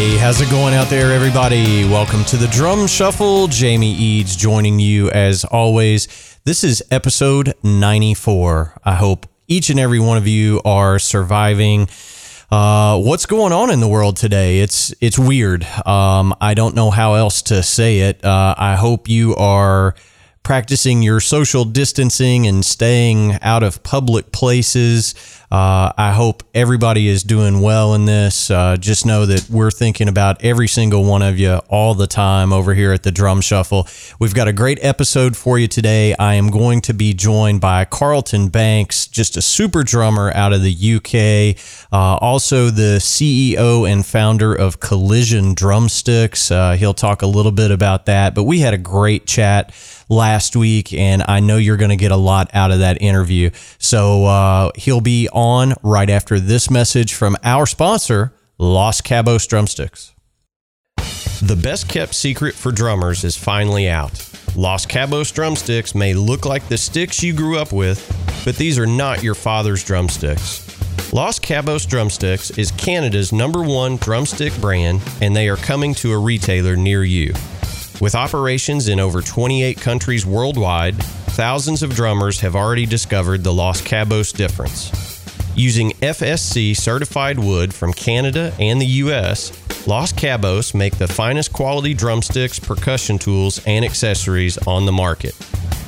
[0.00, 1.84] Hey, how's it going out there, everybody?
[1.84, 3.48] Welcome to the Drum Shuffle.
[3.48, 6.38] Jamie Eads joining you as always.
[6.46, 8.80] This is episode 94.
[8.82, 11.86] I hope each and every one of you are surviving.
[12.50, 14.60] Uh, what's going on in the world today?
[14.60, 15.64] It's it's weird.
[15.64, 18.24] Um, I don't know how else to say it.
[18.24, 19.94] Uh, I hope you are
[20.42, 25.14] practicing your social distancing and staying out of public places.
[25.50, 28.50] Uh, I hope everybody is doing well in this.
[28.50, 32.52] Uh, just know that we're thinking about every single one of you all the time
[32.52, 33.86] over here at the Drum Shuffle.
[34.20, 36.14] We've got a great episode for you today.
[36.18, 40.62] I am going to be joined by Carlton Banks, just a super drummer out of
[40.62, 41.60] the UK,
[41.92, 46.52] uh, also the CEO and founder of Collision Drumsticks.
[46.52, 49.74] Uh, he'll talk a little bit about that, but we had a great chat
[50.10, 53.50] last week, and I know you're going to get a lot out of that interview.
[53.78, 60.12] So uh, he'll be on right after this message from our sponsor, Los Cabos Drumsticks.
[61.42, 64.26] The best kept secret for drummers is finally out.
[64.54, 68.04] Los Cabos drumsticks may look like the sticks you grew up with,
[68.44, 70.66] but these are not your father's drumsticks.
[71.12, 76.18] Los Cabos Drumsticks is Canada's number one drumstick brand, and they are coming to a
[76.18, 77.32] retailer near you.
[78.00, 83.82] With operations in over 28 countries worldwide, thousands of drummers have already discovered the Los
[83.82, 84.90] Cabos difference.
[85.54, 89.52] Using FSC certified wood from Canada and the US,
[89.86, 95.34] Los Cabos make the finest quality drumsticks, percussion tools, and accessories on the market.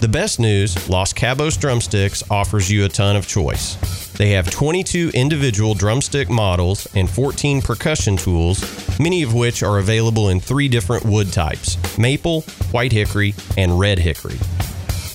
[0.01, 4.02] The best news Los Cabos Drumsticks offers you a ton of choice.
[4.23, 8.63] They have 22 individual drumstick models and 14 percussion tools,
[9.01, 13.99] many of which are available in three different wood types maple, white hickory, and red
[13.99, 14.39] hickory.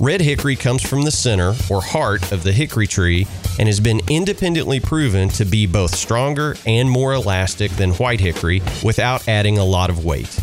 [0.02, 3.26] Red hickory comes from the center or heart of the hickory tree
[3.58, 8.62] and has been independently proven to be both stronger and more elastic than white hickory
[8.84, 10.38] without adding a lot of weight.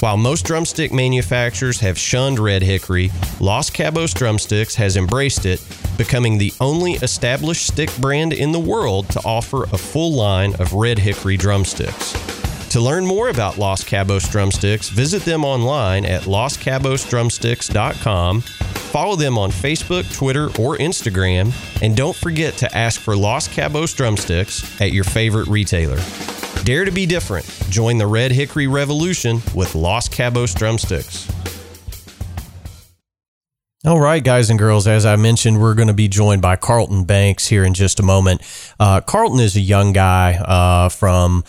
[0.00, 3.10] While most drumstick manufacturers have shunned red hickory,
[3.40, 5.64] Los Cabos Drumsticks has embraced it,
[5.96, 10.74] becoming the only established stick brand in the world to offer a full line of
[10.74, 12.12] red hickory drumsticks.
[12.70, 19.50] To learn more about Los Cabos Drumsticks, visit them online at loscabosdrumsticks.com, follow them on
[19.52, 25.04] Facebook, Twitter, or Instagram, and don't forget to ask for Los Cabos Drumsticks at your
[25.04, 26.00] favorite retailer.
[26.64, 27.44] Dare to be different.
[27.68, 31.30] Join the Red Hickory Revolution with Los Cabos Drumsticks.
[33.86, 37.04] All right, guys and girls, as I mentioned, we're going to be joined by Carlton
[37.04, 38.40] Banks here in just a moment.
[38.80, 41.44] Uh, Carlton is a young guy uh, from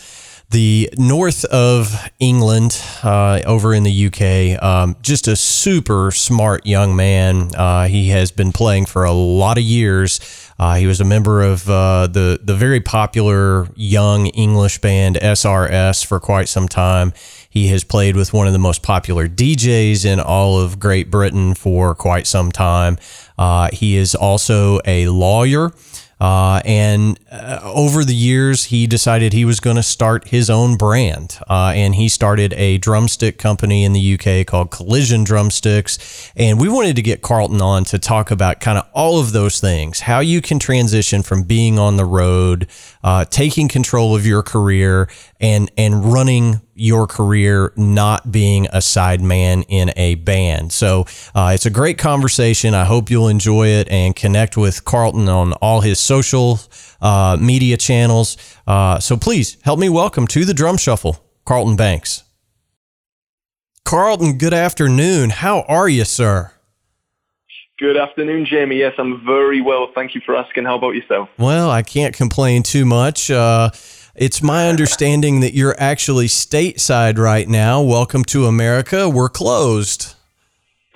[0.56, 4.64] the north of England, uh, over in the UK.
[4.64, 7.54] Um, just a super smart young man.
[7.54, 10.22] Uh, he has been playing for a lot of years.
[10.58, 16.06] Uh, he was a member of uh, the the very popular young English band SRS
[16.06, 17.12] for quite some time.
[17.50, 21.54] He has played with one of the most popular DJs in all of Great Britain
[21.54, 22.98] for quite some time.
[23.38, 25.74] Uh, he is also a lawyer.
[26.20, 30.78] Uh, and uh, over the years, he decided he was going to start his own
[30.78, 31.38] brand.
[31.50, 36.32] Uh, and he started a drumstick company in the UK called Collision Drumsticks.
[36.36, 39.60] And we wanted to get Carlton on to talk about kind of all of those
[39.60, 42.68] things how you can transition from being on the road,
[43.04, 45.10] uh, taking control of your career,
[45.40, 50.72] and, and running your career not being a sideman in a band.
[50.74, 52.74] So uh, it's a great conversation.
[52.74, 56.60] I hope you'll enjoy it and connect with Carlton on all his social
[57.02, 58.38] uh, media channels.
[58.68, 62.24] Uh, so please help me welcome to the Drum Shuffle, Carlton Banks.
[63.86, 65.30] Carlton, good afternoon.
[65.30, 66.52] How are you, sir?
[67.78, 68.78] Good afternoon, Jamie.
[68.78, 69.92] Yes, I'm very well.
[69.94, 70.64] Thank you for asking.
[70.64, 71.30] How about yourself?
[71.38, 73.30] Well, I can't complain too much.
[73.30, 73.70] Uh,
[74.16, 77.82] it's my understanding that you're actually stateside right now.
[77.82, 79.10] Welcome to America.
[79.10, 80.16] We're closed.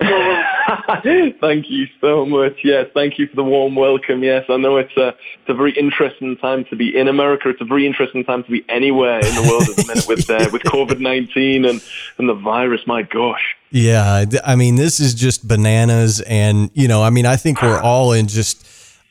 [0.00, 2.60] thank you so much.
[2.64, 4.22] Yes, thank you for the warm welcome.
[4.22, 7.50] Yes, I know it's a, it's a very interesting time to be in America.
[7.50, 10.30] It's a very interesting time to be anywhere in the world at the minute with
[10.30, 11.82] uh, with COVID nineteen and
[12.16, 12.86] and the virus.
[12.86, 13.56] My gosh.
[13.70, 17.80] Yeah, I mean, this is just bananas, and you know, I mean, I think we're
[17.80, 18.66] all in just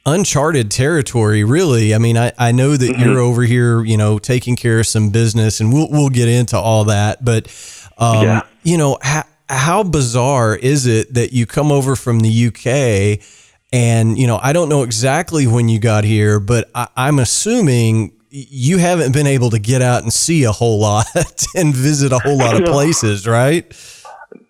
[0.06, 1.94] uncharted territory, really.
[1.94, 3.02] I mean, I, I know that mm-hmm.
[3.02, 6.58] you're over here, you know, taking care of some business, and we'll we'll get into
[6.58, 7.24] all that.
[7.24, 7.48] But
[7.98, 8.42] um, yeah.
[8.64, 13.26] you know, ha- how bizarre is it that you come over from the UK
[13.72, 18.14] and, you know, I don't know exactly when you got here, but I, I'm assuming
[18.32, 21.08] you haven't been able to get out and see a whole lot
[21.56, 23.66] and visit a whole lot of places, right?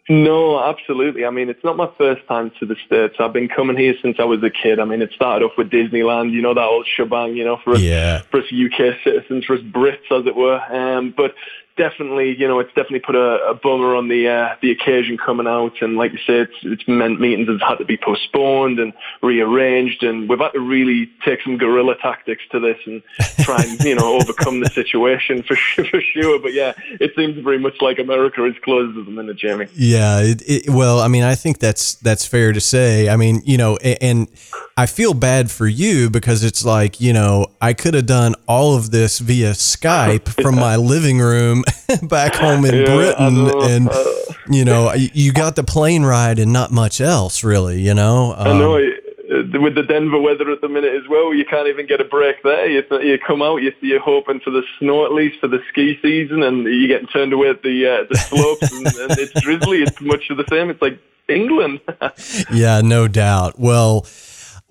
[0.10, 1.24] No, absolutely.
[1.24, 3.16] I mean, it's not my first time to the States.
[3.20, 4.80] I've been coming here since I was a kid.
[4.80, 7.74] I mean, it started off with Disneyland, you know, that old shebang, you know, for
[7.74, 8.24] us, yeah.
[8.32, 10.60] for us UK citizens, for us Brits, as it were.
[10.60, 11.36] Um, but
[11.80, 15.48] definitely, you know, it's definitely put a, a bummer on the uh, the occasion coming
[15.48, 15.82] out.
[15.82, 18.94] And like you said, it's, it's meant meetings have had to be postponed and
[19.24, 23.02] rearranged, and we've had to really take some guerrilla tactics to this and
[23.40, 25.56] try and you know overcome the situation for
[25.90, 26.40] for sure.
[26.40, 29.68] But yeah, it seems very much like America is closed at the minute, Jamie.
[29.74, 33.08] Yeah, it, it, well, I mean, I think that's that's fair to say.
[33.08, 34.28] I mean, you know, and, and
[34.76, 38.76] I feel bad for you because it's like, you know, I could have done all
[38.76, 41.64] of this via Skype from my living room
[42.04, 43.48] back home in yeah, Britain.
[43.48, 44.04] And, uh,
[44.50, 48.34] you know, you got the plane ride and not much else, really, you know?
[48.38, 48.76] Um, I know.
[48.78, 52.04] Uh, with the Denver weather at the minute as well, you can't even get a
[52.04, 52.68] break there.
[52.68, 56.00] You, you come out, you, you're hoping for the snow at least for the ski
[56.02, 59.84] season, and you're getting turned away at the uh, the slopes, and, and it's drizzly.
[59.84, 60.72] It's much of the same.
[60.72, 61.80] It's like England.
[62.52, 63.60] yeah, no doubt.
[63.60, 64.08] Well,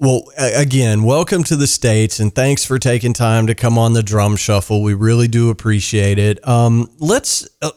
[0.00, 4.02] well, again, welcome to the States and thanks for taking time to come on the
[4.02, 4.80] drum shuffle.
[4.80, 6.46] We really do appreciate it.
[6.46, 7.70] Um, let's, uh,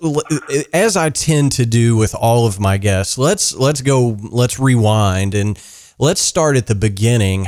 [0.71, 5.33] as I tend to do with all of my guests, let's, let's go, let's rewind
[5.33, 5.59] and
[5.97, 7.47] let's start at the beginning.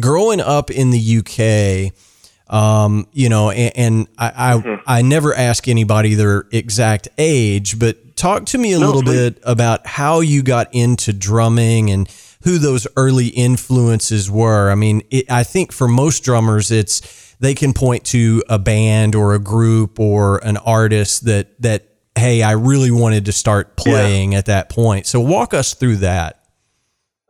[0.00, 1.94] Growing up in the UK,
[2.52, 4.82] um, you know, and, and I, I, mm-hmm.
[4.84, 9.30] I, never ask anybody their exact age, but talk to me a no, little please.
[9.30, 12.08] bit about how you got into drumming and,
[12.44, 14.70] who those early influences were.
[14.70, 19.14] I mean, it, I think for most drummers, it's they can point to a band
[19.14, 24.32] or a group or an artist that that hey, I really wanted to start playing
[24.32, 24.38] yeah.
[24.38, 25.06] at that point.
[25.06, 26.41] So walk us through that.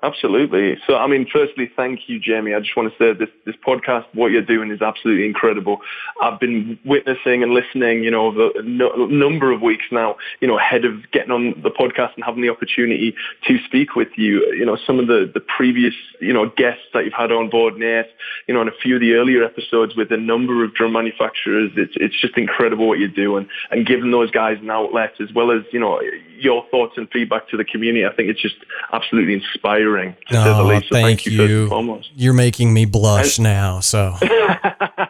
[0.04, 0.76] Absolutely.
[0.84, 2.54] So, I mean, firstly, thank you, Jamie.
[2.54, 5.78] I just want to say this, this podcast, what you're doing is absolutely incredible.
[6.20, 10.58] I've been witnessing and listening, you know, over a number of weeks now, you know,
[10.58, 13.14] ahead of getting on the podcast and having the opportunity
[13.46, 14.44] to speak with you.
[14.52, 17.76] You know, some of the, the previous, you know, guests that you've had on board,
[17.76, 18.06] Nate,
[18.48, 21.70] you know, and a few of the earlier episodes with a number of drum manufacturers,
[21.76, 25.52] it's, it's just incredible what you're doing and giving those guys an outlet as well
[25.52, 26.00] as, you know,
[26.42, 28.56] your thoughts and feedback to the community, I think it's just
[28.92, 30.88] absolutely inspiring to oh, say the least.
[30.88, 31.42] So thank, thank you.
[31.44, 33.80] you You're making me blush and, now.
[33.80, 34.16] So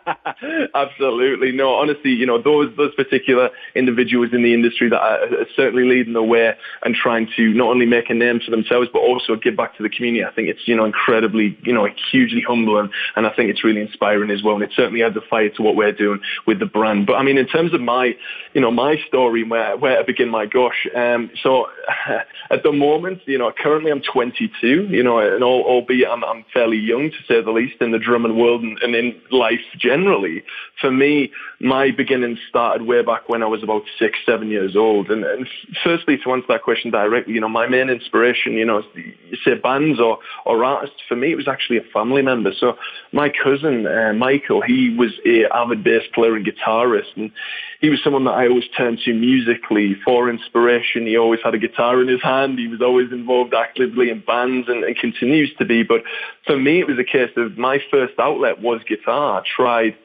[0.75, 1.75] absolutely no.
[1.75, 5.20] Honestly, you know those those particular individuals in the industry that are,
[5.56, 6.55] certainly leading the way
[6.85, 9.82] and trying to not only make a name for themselves but also give back to
[9.82, 10.25] the community.
[10.25, 13.81] I think it's you know incredibly you know hugely humbling and I think it's really
[13.81, 14.55] inspiring as well.
[14.55, 17.06] And it certainly adds a fire to what we're doing with the brand.
[17.06, 18.17] But I mean, in terms of my
[18.55, 20.87] you know my story, where where to begin my gosh.
[20.94, 21.67] Um, so
[22.50, 26.79] at the moment, you know, currently I'm 22 you know, and albeit I'm, I'm fairly
[26.79, 30.43] young to say the least in the drumming world and, and in life generally.
[30.81, 35.10] For me, my beginnings started way back when I was about six, seven years old.
[35.10, 35.46] And, and
[35.84, 39.54] firstly, to answer that question directly, you know, my main inspiration, you know, you say
[39.54, 42.52] bands or, or artists, for me, it was actually a family member.
[42.58, 42.76] So
[43.12, 47.17] my cousin, uh, Michael, he was a avid bass player and guitarist.
[47.17, 47.31] And
[47.81, 51.06] he was someone that I always turned to musically for inspiration.
[51.06, 52.58] He always had a guitar in his hand.
[52.58, 55.82] He was always involved actively in bands and, and continues to be.
[55.82, 56.03] But
[56.46, 59.41] for me, it was a case of my first outlet was guitar.
[59.41, 59.96] I tried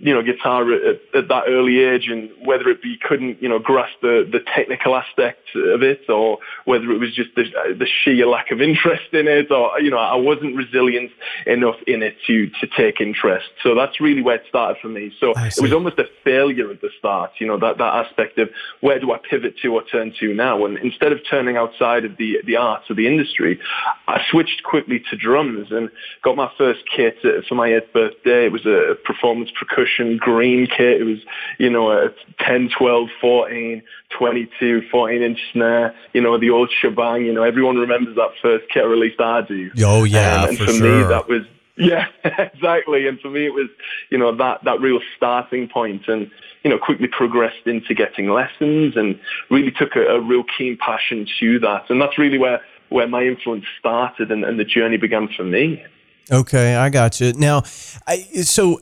[0.00, 3.58] you know, guitar at, at, that early age and whether it be couldn't, you know,
[3.58, 7.44] grasp the, the technical aspect of it or whether it was just the,
[7.78, 11.10] the sheer lack of interest in it or, you know, I wasn't resilient
[11.46, 13.48] enough in it to, to take interest.
[13.62, 15.12] So that's really where it started for me.
[15.20, 18.48] So it was almost a failure at the start, you know, that, that aspect of
[18.80, 20.64] where do I pivot to or turn to now?
[20.64, 23.60] And instead of turning outside of the, the arts or the industry,
[24.08, 25.90] I switched quickly to drums and
[26.24, 28.46] got my first kit uh, for my 8th birthday.
[28.46, 31.00] It was a performance percussion green kit.
[31.00, 31.18] It was,
[31.58, 33.82] you know, a 10, 12, 14,
[34.18, 38.66] 22, 14 inch snare, you know, the old shebang, you know, everyone remembers that first
[38.72, 39.70] kit released I do.
[39.84, 40.42] Oh yeah.
[40.42, 41.02] Um, and for, for sure.
[41.02, 41.42] me, that was,
[41.76, 43.06] yeah, exactly.
[43.08, 43.68] And for me, it was,
[44.10, 46.30] you know, that, that real starting point and,
[46.62, 49.18] you know, quickly progressed into getting lessons and
[49.50, 51.88] really took a, a real keen passion to that.
[51.88, 55.82] And that's really where, where my influence started and, and the journey began for me.
[56.30, 57.32] Okay, I got you.
[57.32, 57.62] Now,
[58.06, 58.80] I, so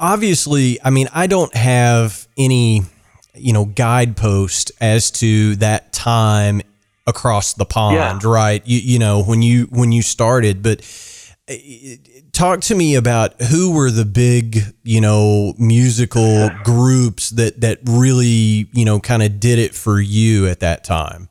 [0.00, 2.82] obviously, I mean, I don't have any,
[3.34, 6.62] you know, guidepost as to that time
[7.06, 8.30] across the pond, yeah.
[8.30, 8.62] right?
[8.66, 10.80] You, you know, when you when you started, but
[11.48, 11.54] uh,
[12.32, 18.68] talk to me about who were the big, you know, musical groups that that really,
[18.72, 21.28] you know, kind of did it for you at that time.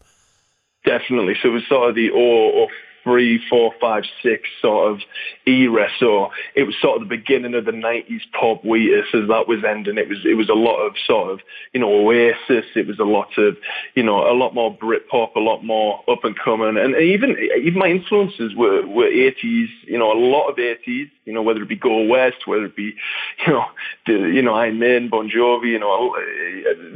[0.86, 1.36] definitely.
[1.42, 2.68] So it was sort of the or, or
[3.04, 5.00] three, four, five, six sort of
[5.46, 5.88] era.
[6.00, 9.64] So it was sort of the beginning of the nineties pop Wheatus as that was
[9.64, 9.98] ending.
[9.98, 11.40] It was it was a lot of sort of
[11.74, 12.66] you know Oasis.
[12.76, 13.58] It was a lot of
[13.96, 17.80] you know a lot more Britpop, a lot more up and coming, and even even
[17.80, 19.70] my influences were were eighties.
[19.84, 21.10] You know a lot of eighties.
[21.26, 22.96] You know whether it be Go West, whether it be
[23.48, 23.66] you know
[24.06, 25.72] the, you know Iron Maiden, Bon Jovi.
[25.72, 26.16] You know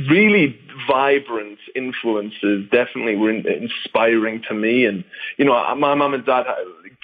[0.10, 2.70] really vibrant influences.
[2.72, 5.04] Definitely were inspiring to me, and
[5.38, 6.56] you know my mum and dad uh,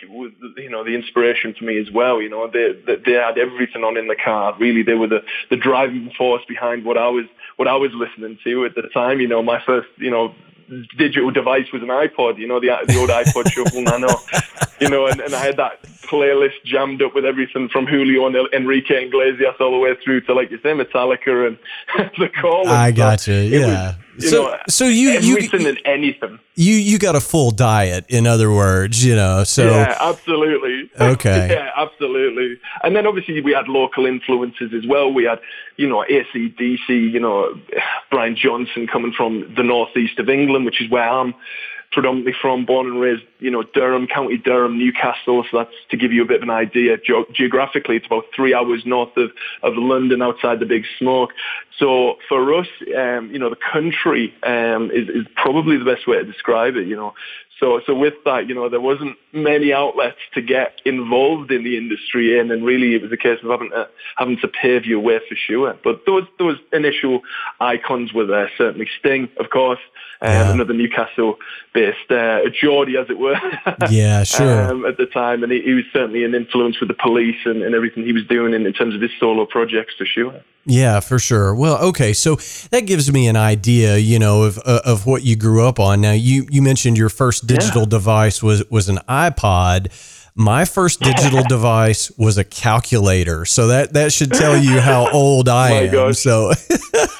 [0.09, 2.21] was you know the inspiration for me as well.
[2.21, 2.73] You know they
[3.05, 4.55] they had everything on in the car.
[4.59, 7.25] Really, they were the the driving force behind what I was
[7.57, 9.19] what I was listening to at the time.
[9.19, 10.33] You know, my first you know
[10.97, 14.09] digital device was an iPod, you know, the, the old iPod Shuffle Nano,
[14.79, 18.35] you know, and, and I had that playlist jammed up with everything from Julio and
[18.53, 21.57] Enrique Iglesias all the way through to, like you say, Metallica and
[22.17, 22.67] the Call.
[22.67, 23.35] I got you.
[23.35, 23.95] Yeah.
[24.15, 26.39] Was, so, know, so you everything you, and anything.
[26.59, 29.45] You you got a full diet, in other words, you know.
[29.45, 30.91] So yeah, absolutely.
[30.99, 31.47] Okay.
[31.51, 32.59] yeah, absolutely.
[32.83, 35.09] And then obviously we had local influences as well.
[35.09, 35.39] We had
[35.77, 37.57] you know AC/DC, you know
[38.11, 41.33] Brian Johnson coming from the northeast of England, which is where I'm
[41.91, 45.43] predominantly from, born and raised, you know, Durham, County Durham, Newcastle.
[45.49, 46.97] So that's to give you a bit of an idea.
[46.97, 49.31] Ge- geographically, it's about three hours north of,
[49.63, 51.31] of London, outside the Big Smoke.
[51.77, 56.17] So for us, um, you know, the country um, is, is probably the best way
[56.17, 56.87] to describe it.
[56.87, 57.13] You know,
[57.59, 61.77] so, so with that, you know, there wasn't many outlets to get involved in the
[61.77, 64.99] industry in, and really it was a case of having to, having to pave your
[64.99, 65.77] way for sure.
[65.83, 67.21] But those, those initial
[67.59, 68.87] icons were there, certainly.
[68.99, 69.79] Sting, of course,
[70.21, 73.39] um, another Newcastle-based uh, Geordie, as it were.
[73.89, 74.71] yeah, sure.
[74.71, 77.61] Um, at the time, and he, he, was certainly an influence with the police and,
[77.61, 80.41] and everything he was doing in, in terms of his solo projects, for sure.
[80.69, 81.55] Yeah, for sure.
[81.55, 82.35] Well, okay, so
[82.69, 85.99] that gives me an idea, you know, of uh, of what you grew up on.
[85.99, 87.89] Now, you you mentioned your first digital yeah.
[87.89, 89.87] device was was an iPod.
[90.35, 95.49] My first digital device was a calculator, so that that should tell you how old
[95.49, 95.91] I am.
[95.91, 96.19] Gosh.
[96.19, 96.51] So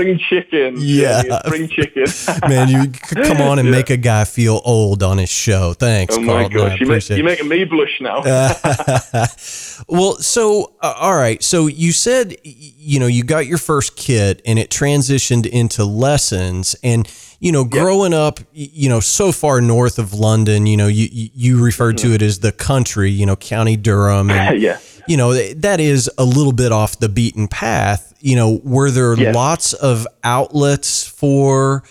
[0.00, 0.76] spring chicken.
[0.90, 2.04] Yeah, spring chicken.
[2.48, 3.74] Man, you come on and yeah.
[3.74, 5.72] make a guy feel old on his show.
[5.72, 6.16] Thanks.
[6.16, 8.22] Oh my Carlton, gosh, you make, you're making me blush now.
[9.88, 14.42] well, so uh, all right, so you said you know you got your first kit
[14.44, 17.08] and it transitioned into lessons and
[17.40, 18.20] you know, growing yep.
[18.20, 22.08] up, you know, so far north of London, you know, you you referred mm-hmm.
[22.08, 24.78] to it as the country, you know, County Durham, and, yeah.
[25.08, 28.09] you know, that is a little bit off the beaten path.
[28.20, 29.34] You know, were there yes.
[29.34, 31.82] lots of outlets for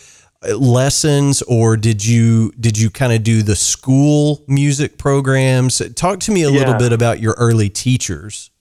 [0.48, 5.82] uh, lessons, or did you did you kind of do the school music programs?
[5.96, 6.60] Talk to me a yeah.
[6.60, 8.52] little bit about your early teachers.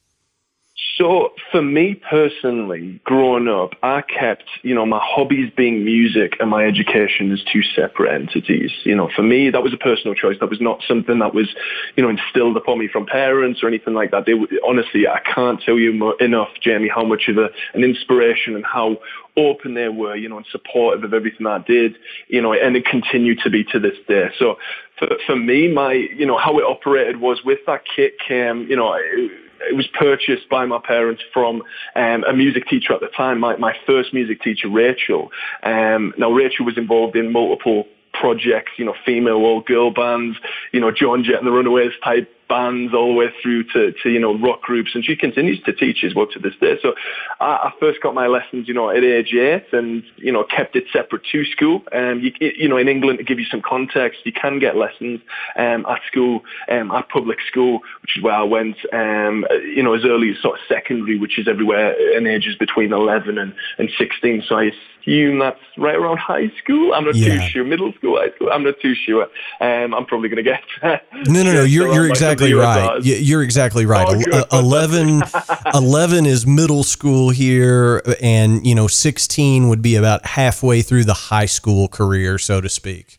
[0.99, 6.51] So for me personally, growing up, I kept, you know, my hobbies being music and
[6.51, 8.73] my education as two separate entities.
[8.83, 10.39] You know, for me, that was a personal choice.
[10.41, 11.49] That was not something that was,
[11.97, 14.27] you know, instilled upon me from parents or anything like that.
[14.27, 14.33] They
[14.67, 18.99] honestly, I can't tell you enough, Jamie, how much of a, an inspiration and how
[19.37, 21.95] open they were, you know, and supportive of everything I did,
[22.27, 24.31] you know, and it continued to be to this day.
[24.37, 24.57] So
[24.99, 28.75] for, for me, my, you know, how it operated was with that kit came, you
[28.75, 31.63] know, it was purchased by my parents from
[31.97, 35.31] um, a music teacher at the time, my, my first music teacher, Rachel.
[35.63, 40.37] Um, now, Rachel was involved in multiple projects, you know, female or girl bands,
[40.73, 44.11] you know, Joan Jett and the Runaways type bands all the way through to, to
[44.11, 46.77] you know rock groups, and she continues to teach as well to this day.
[46.83, 46.95] So
[47.41, 50.77] I, I first got my lessons, you know, at age eight, and you know kept
[50.77, 51.83] it separate to school.
[51.93, 55.21] Um, you, you know, in England, to give you some context, you can get lessons
[55.57, 58.77] um, at school, um, at public school, which is where I went.
[58.93, 62.93] Um, you know, as early as sort of secondary, which is everywhere in ages between
[62.93, 64.45] 11 and, and 16.
[64.49, 64.71] So I
[65.09, 66.93] assume that's right around high school.
[66.95, 67.35] I'm not yeah.
[67.35, 67.65] too sure.
[67.65, 68.51] Middle school, high school.
[68.51, 69.25] I'm not too sure.
[69.61, 70.63] Um, I'm probably going to get.
[71.27, 71.63] no, no, no.
[71.65, 73.03] You're you're exactly right.
[73.03, 74.07] You're exactly right.
[74.33, 75.23] Oh, 11,
[75.75, 81.15] 11 is middle school here, and you know, 16 would be about halfway through the
[81.15, 83.19] high school career, so to speak.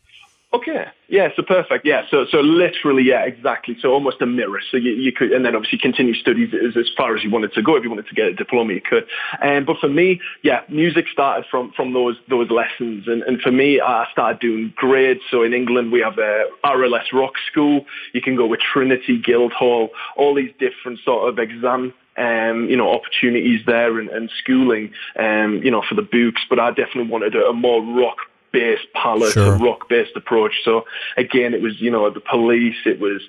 [0.53, 0.85] Okay.
[1.09, 1.87] Yeah, so perfect.
[1.87, 3.75] Yeah, so so literally, yeah, exactly.
[3.81, 4.59] So almost a mirror.
[4.69, 7.51] So you, you could, and then obviously continue studies as, as far as you wanted
[7.53, 7.75] to go.
[7.75, 9.05] If you wanted to get a diploma, you could.
[9.41, 13.51] Um, but for me, yeah, music started from from those those lessons, and and for
[13.51, 15.21] me, I started doing grades.
[15.31, 17.85] So in England, we have a RLS Rock School.
[18.13, 22.93] You can go with Trinity, Guildhall, all these different sort of exam um, you know,
[22.93, 26.41] opportunities there and, and schooling, um, you know, for the books.
[26.49, 28.17] But I definitely wanted a, a more rock
[28.51, 29.55] bass palette, Sure.
[29.55, 30.53] a rock based approach.
[30.63, 30.85] So
[31.17, 33.21] again, it was you know the police, it was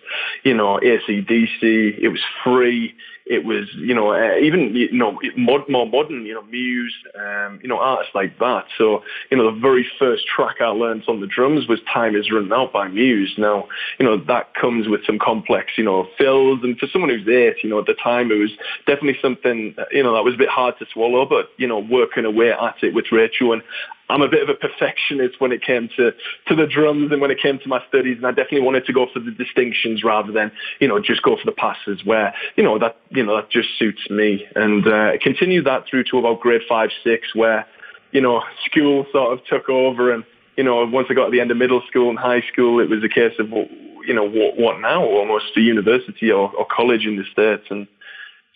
[0.45, 2.95] you know ACDC, it was free.
[3.27, 7.61] It was, you know, uh, even you know mod, more modern, you know, Muse, um,
[7.63, 8.65] you know, artists like that.
[8.77, 12.29] So, you know, the very first track I learned on the drums was "Time Is
[12.33, 13.33] Running Out" by Muse.
[13.39, 13.69] Now,
[14.01, 17.63] you know, that comes with some complex, you know, fills, and for someone who's eight,
[17.63, 18.51] you know, at the time it was
[18.85, 21.25] definitely something, uh, you know, that was a bit hard to swallow.
[21.25, 23.63] But you know, working away at it with Rachel and
[24.11, 26.13] I'm a bit of a perfectionist when it came to,
[26.49, 28.93] to the drums and when it came to my studies, and I definitely wanted to
[28.93, 30.51] go for the distinctions rather than
[30.81, 32.05] you know just go for the passes.
[32.05, 36.05] Where you know that you know that just suits me, and uh, continued that through
[36.11, 37.67] to about grade five, six, where
[38.13, 40.25] you know school sort of took over, and
[40.57, 42.91] you know once I got to the end of middle school and high school, it
[42.91, 47.07] was a case of you know what, what now, almost a university or, or college
[47.07, 47.87] in the states, and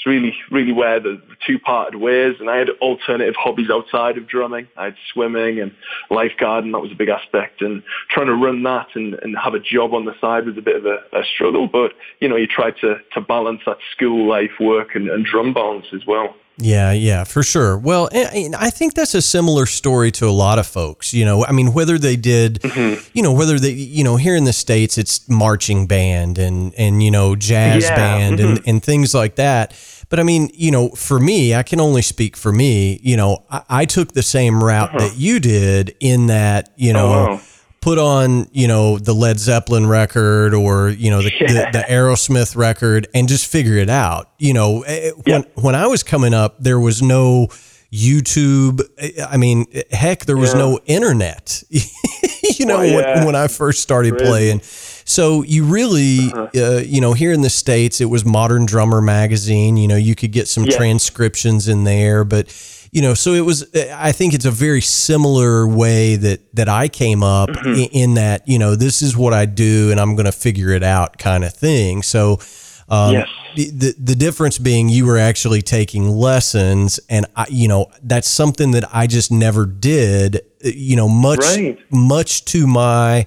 [0.04, 2.36] it's really, really where the, two parted ways.
[2.40, 4.68] And I had alternative hobbies outside of drumming.
[4.76, 5.72] I had swimming and
[6.10, 6.72] lifeguarding.
[6.72, 7.62] That was a big aspect.
[7.62, 10.62] And trying to run that and, and have a job on the side was a
[10.62, 11.66] bit of a, a struggle.
[11.66, 15.52] But, you know, you try to, to balance that school life, work and, and drum
[15.52, 16.34] balance as well.
[16.56, 17.76] Yeah, yeah, for sure.
[17.76, 21.12] Well, I think that's a similar story to a lot of folks.
[21.12, 23.08] You know, I mean, whether they did, Mm-hmm.
[23.12, 27.02] you know, whether they, you know, here in the states, it's marching band and and
[27.02, 29.74] you know jazz Yeah, band and and things like that.
[30.10, 33.00] But I mean, you know, for me, I can only speak for me.
[33.02, 37.12] You know, I, I took the same route that you did in that, you know.
[37.12, 37.26] Uh-huh.
[37.30, 37.40] Oh, wow.
[37.84, 41.70] Put on, you know, the Led Zeppelin record or you know the, Yeah.
[41.70, 44.30] the the Aerosmith record and just figure it out.
[44.38, 47.48] You know, eh, when when I was coming up, there was no
[47.92, 48.80] YouTube.
[48.98, 50.60] eh, I mean, heck, there was Yeah.
[50.60, 51.62] no internet.
[51.70, 54.30] you know, Well, when, when I first started Crazy.
[54.30, 54.60] playing.
[55.06, 59.76] So you really, uh, you know, here in the states, it was Modern Drummer magazine.
[59.76, 62.48] You know, you could get some transcriptions in there, but
[62.94, 63.66] you know, so it was.
[63.74, 67.68] I think it's a very similar way that that I came up Mm-hmm.
[67.74, 70.70] in, in that you know this is what I do and I'm going to figure
[70.70, 72.02] it out kind of thing.
[72.02, 72.38] So.
[72.86, 73.28] Um, Yes.
[73.56, 78.28] the, the the difference being you were actually taking lessons and I, you know that's
[78.28, 81.78] something that I just never did you know much Right.
[81.90, 83.24] much to my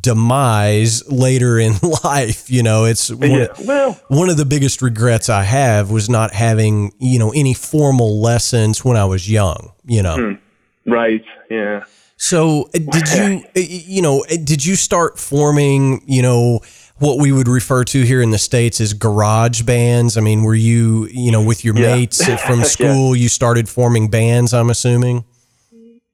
[0.00, 1.74] demise later in
[2.04, 3.46] life you know it's one, Yeah.
[3.64, 8.20] Well, one of the biggest regrets I have was not having you know any formal
[8.20, 10.36] lessons when I was young you know
[10.86, 11.24] right.
[11.50, 11.84] Yeah.
[12.16, 16.60] so uh, did you uh, you know uh, did you start forming you know
[16.98, 20.54] what we would refer to here in the states as garage bands i mean were
[20.54, 21.94] you you know with your Yeah.
[21.94, 22.64] mates from Yeah.
[22.64, 25.24] school you started forming bands i'm assuming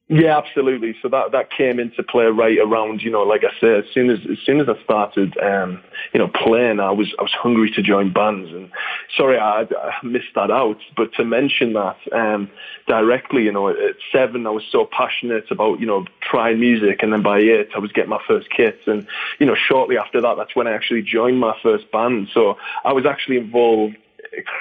[0.07, 0.95] Yeah, absolutely.
[1.01, 4.11] So that that came into play right around, you know, like I said, as soon
[4.11, 5.81] as as soon as I started, um,
[6.13, 8.69] you know, playing, I was I was hungry to join bands, and
[9.17, 10.77] sorry, I, I missed that out.
[10.95, 12.51] But to mention that um,
[12.87, 17.11] directly, you know, at seven, I was so passionate about, you know, trying music, and
[17.11, 19.07] then by eight, I was getting my first kit, and
[19.39, 22.27] you know, shortly after that, that's when I actually joined my first band.
[22.31, 23.95] So I was actually involved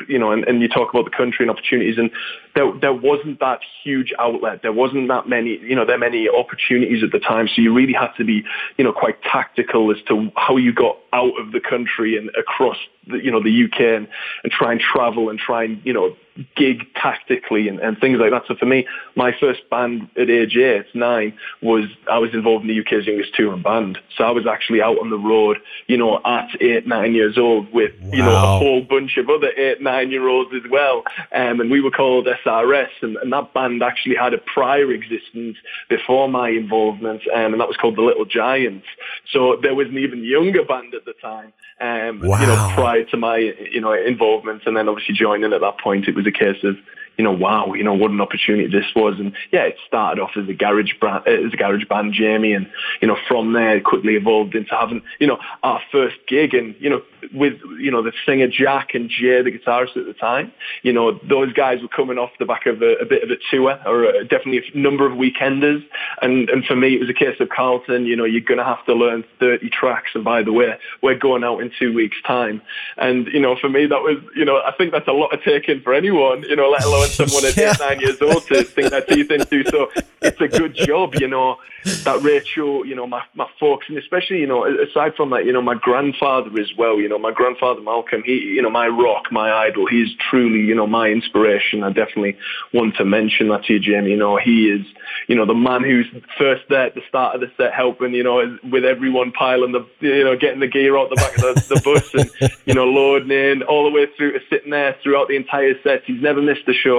[0.08, 2.10] you know, and, and you talk about the country and opportunities, and
[2.54, 4.62] there there wasn't that huge outlet.
[4.62, 7.48] There wasn't that many, you know, there many opportunities at the time.
[7.48, 8.44] So you really had to be,
[8.76, 12.76] you know, quite tactical as to how you got out of the country and across,
[13.06, 14.08] the, you know, the UK and,
[14.42, 16.16] and try and travel and try and, you know,
[16.56, 18.42] gig tactically and, and things like that.
[18.48, 22.68] So for me, my first band at age eight, nine, was I was involved in
[22.68, 23.98] the UK's youngest touring band.
[24.16, 27.72] So I was actually out on the road, you know, at eight, nine years old
[27.72, 31.04] with, you know, a whole bunch of other eight, nine year olds as well.
[31.32, 35.56] Um, and we were called SRS and, and that band actually had a prior existence
[35.88, 38.86] before my involvement um, and that was called the Little Giants.
[39.32, 41.52] So there was an even younger band at the time.
[41.80, 45.78] Um, you know, prior to my, you know, involvement and then obviously joining at that
[45.78, 46.76] point, it was a case of,
[47.16, 49.18] you know, wow, you know, what an opportunity this was.
[49.18, 52.52] And yeah, it started off as a garage band, as a garage band, Jamie.
[52.52, 52.68] And,
[53.00, 56.74] you know, from there it quickly evolved into having, you know, our first gig and,
[56.78, 60.52] you know, with, you know, the singer Jack and Jay, the guitarist at the time,
[60.82, 63.36] you know, those guys were coming off the back of a, a bit of a
[63.50, 65.84] tour or a, definitely a number of weekenders.
[66.20, 68.64] And, and for me, it was a case of Carlton, you know, you're going to
[68.64, 70.10] have to learn 30 tracks.
[70.14, 72.60] And by the way, we're going out in two weeks time.
[72.96, 75.42] And, you know, for me, that was, you know, I think that's a lot of
[75.42, 77.70] taking for anyone, you know, let alone someone at Yeah.
[77.70, 79.64] eight, nine years old to sink their teeth into.
[79.70, 79.90] So
[80.22, 81.58] it's a good job, you know,
[82.04, 85.52] that Rachel, you know, my, my folks, and especially, you know, aside from that, you
[85.52, 89.30] know, my grandfather as well, you know, my grandfather Malcolm, he, you know, my rock,
[89.30, 91.82] my idol, he's truly, you know, my inspiration.
[91.82, 92.36] I definitely
[92.72, 94.12] want to mention that to you, Jamie.
[94.12, 94.86] You know, he is,
[95.28, 96.06] you know, the man who's
[96.38, 99.86] first there at the start of the set helping, you know, with everyone piling the,
[100.00, 102.84] you know, getting the gear out the back of the, the bus and, you know,
[102.84, 106.02] loading in all the way through to sitting there throughout the entire set.
[106.04, 106.93] He's never missed a show.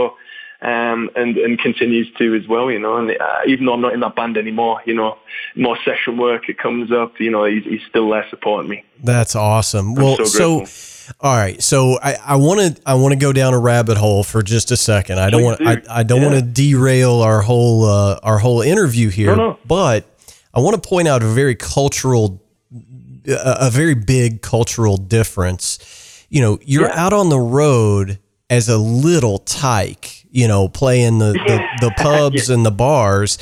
[0.61, 2.71] Um, and and continues to as well.
[2.71, 5.17] You know, and uh, even though I'm not in that band anymore, you know,
[5.55, 7.19] more session work it comes up.
[7.19, 8.83] You know, he's, he's still there supporting me.
[9.03, 9.89] That's awesome.
[9.89, 11.11] I'm well, so, so.
[11.21, 14.41] All right, so I want to I want to go down a rabbit hole for
[14.41, 15.19] just a second.
[15.19, 15.61] I don't want.
[15.61, 16.29] I, I don't yeah.
[16.29, 19.59] want to derail our whole uh, our whole interview here, no, no.
[19.67, 20.05] but
[20.51, 22.41] I want to point out a very cultural
[23.27, 26.25] a very big cultural difference.
[26.29, 27.05] You know, you're yeah.
[27.05, 28.17] out on the road
[28.49, 32.55] as a little tyke, you know, playing the, the, the pubs yeah.
[32.55, 33.37] and the bars.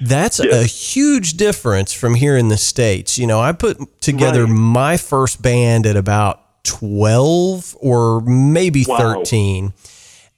[0.00, 0.56] That's yeah.
[0.56, 3.16] a huge difference from here in the States.
[3.16, 4.52] You know, I put together right.
[4.52, 8.96] my first band at about 12 or maybe wow.
[8.96, 9.72] 13.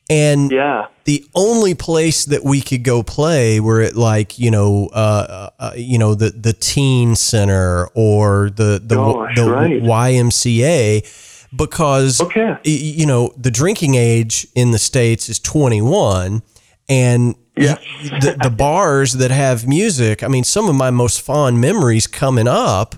[0.09, 0.87] And yeah.
[1.05, 5.73] the only place that we could go play were at like, you know, uh, uh,
[5.75, 9.83] you know, the, the teen center or the, the, Gosh, the right.
[9.83, 12.59] YMCA because okay.
[12.65, 16.43] you know the drinking age in the states is 21
[16.89, 17.81] and yes.
[18.21, 22.49] the, the bars that have music i mean some of my most fond memories coming
[22.49, 22.97] up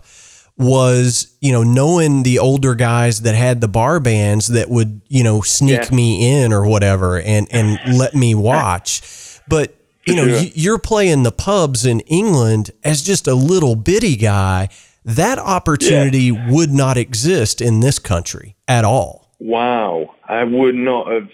[0.56, 5.22] was you know knowing the older guys that had the bar bands that would you
[5.22, 5.94] know sneak yeah.
[5.96, 10.50] me in or whatever and and let me watch but you know sure.
[10.54, 14.68] you're playing the pubs in England as just a little bitty guy
[15.08, 16.50] that opportunity yeah.
[16.50, 19.32] would not exist in this country at all.
[19.40, 20.14] Wow.
[20.28, 21.28] I would not have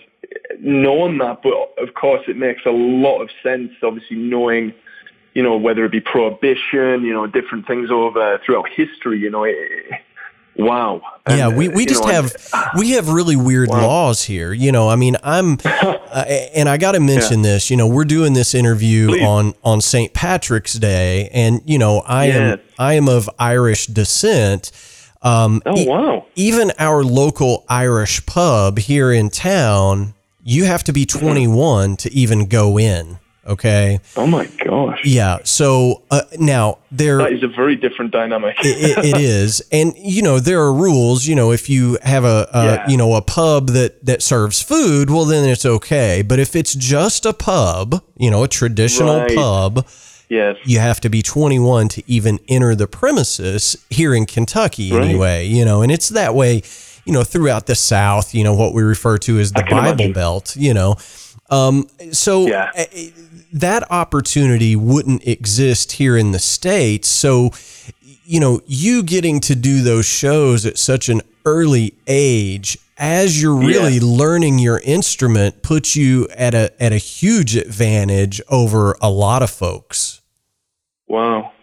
[0.60, 4.72] known that, but of course it makes a lot of sense, obviously knowing,
[5.34, 9.42] you know, whether it be prohibition, you know, different things over throughout history, you know,
[9.42, 9.56] it,
[10.56, 11.02] Wow.
[11.26, 12.32] And, yeah, we, we just know, have
[12.76, 13.86] we have really weird wow.
[13.86, 14.52] laws here.
[14.52, 17.54] You know, I mean, I'm uh, and I got to mention yeah.
[17.54, 17.70] this.
[17.70, 19.24] You know, we're doing this interview Please.
[19.24, 20.12] on on St.
[20.12, 22.36] Patrick's Day, and you know, I yes.
[22.36, 24.70] am I am of Irish descent.
[25.22, 26.26] Um, oh wow!
[26.36, 31.26] E- even our local Irish pub here in town, you have to be mm-hmm.
[31.26, 33.18] 21 to even go in.
[33.46, 34.00] Okay.
[34.16, 35.04] Oh my gosh.
[35.04, 35.38] Yeah.
[35.44, 38.56] So uh, now there that is a very different dynamic.
[38.60, 41.26] it, it is, and you know there are rules.
[41.26, 42.88] You know, if you have a, a yeah.
[42.88, 46.22] you know a pub that that serves food, well then it's okay.
[46.22, 49.34] But if it's just a pub, you know, a traditional right.
[49.34, 49.86] pub.
[50.30, 50.56] Yes.
[50.64, 55.04] You have to be 21 to even enter the premises here in Kentucky, right.
[55.04, 55.46] anyway.
[55.46, 56.62] You know, and it's that way,
[57.04, 58.34] you know, throughout the South.
[58.34, 60.12] You know what we refer to as the Bible imagine.
[60.14, 60.56] Belt.
[60.56, 60.96] You know,
[61.50, 62.70] um, so yeah.
[63.54, 67.08] That opportunity wouldn't exist here in the States.
[67.08, 67.52] So,
[68.24, 73.54] you know, you getting to do those shows at such an early age as you're
[73.54, 74.00] really yeah.
[74.02, 79.50] learning your instrument puts you at a at a huge advantage over a lot of
[79.50, 80.20] folks.
[81.08, 81.53] Wow.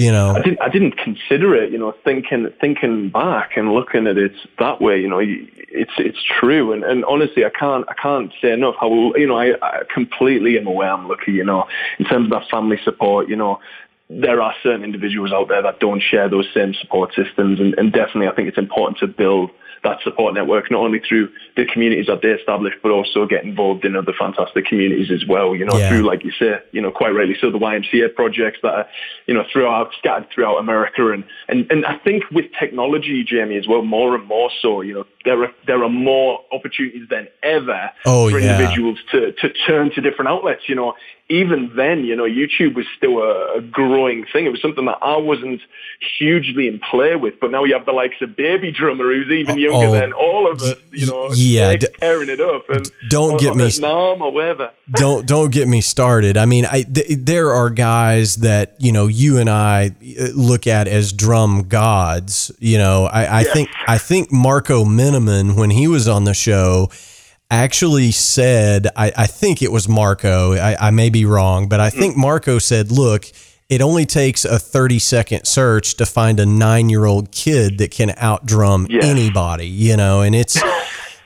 [0.00, 4.06] You know, I didn't I didn't consider it, you know, thinking thinking back and looking
[4.06, 7.92] at it that way, you know, it's it's true, and, and honestly, I can't I
[8.00, 11.32] can't say enough how you know I, I completely am aware I'm lucky.
[11.32, 11.66] You know,
[11.98, 13.60] in terms of that family support, you know,
[14.08, 17.92] there are certain individuals out there that don't share those same support systems, and, and
[17.92, 19.50] definitely I think it's important to build
[19.82, 23.84] that support network, not only through the communities that they establish, but also get involved
[23.84, 25.88] in other fantastic communities as well, you know, yeah.
[25.88, 28.86] through, like you say, you know, quite rightly so, the YMCA projects that are,
[29.26, 31.12] you know, throughout, scattered throughout America.
[31.12, 34.94] And, and, and I think with technology, Jamie, as well, more and more so, you
[34.94, 38.52] know, there are, there are more opportunities than ever oh, for yeah.
[38.52, 40.94] individuals to, to turn to different outlets, you know,
[41.30, 44.46] even then, you know, YouTube was still a, a, growing thing.
[44.46, 45.60] It was something that I wasn't
[46.18, 47.38] hugely in play with.
[47.40, 50.50] But now you have the likes of Baby Drummer, who's even younger oh, than all
[50.50, 50.74] of us.
[50.90, 52.68] You know, yeah, tearing it up.
[52.68, 54.72] And don't get me Nam or whatever.
[54.90, 56.36] don't don't get me started.
[56.36, 60.66] I mean, I th- there are guys that you know you and I uh, look
[60.66, 62.50] at as drum gods.
[62.58, 63.52] You know, I, I yes.
[63.52, 66.90] think I think Marco Minnemann when he was on the show
[67.50, 71.88] actually said, I, I think it was Marco, I, I may be wrong, but I
[71.88, 71.98] mm-hmm.
[71.98, 73.26] think Marco said, look,
[73.68, 77.92] it only takes a 30 second search to find a nine year old kid that
[77.92, 79.04] can outdrum yes.
[79.04, 80.60] anybody, you know, and it's.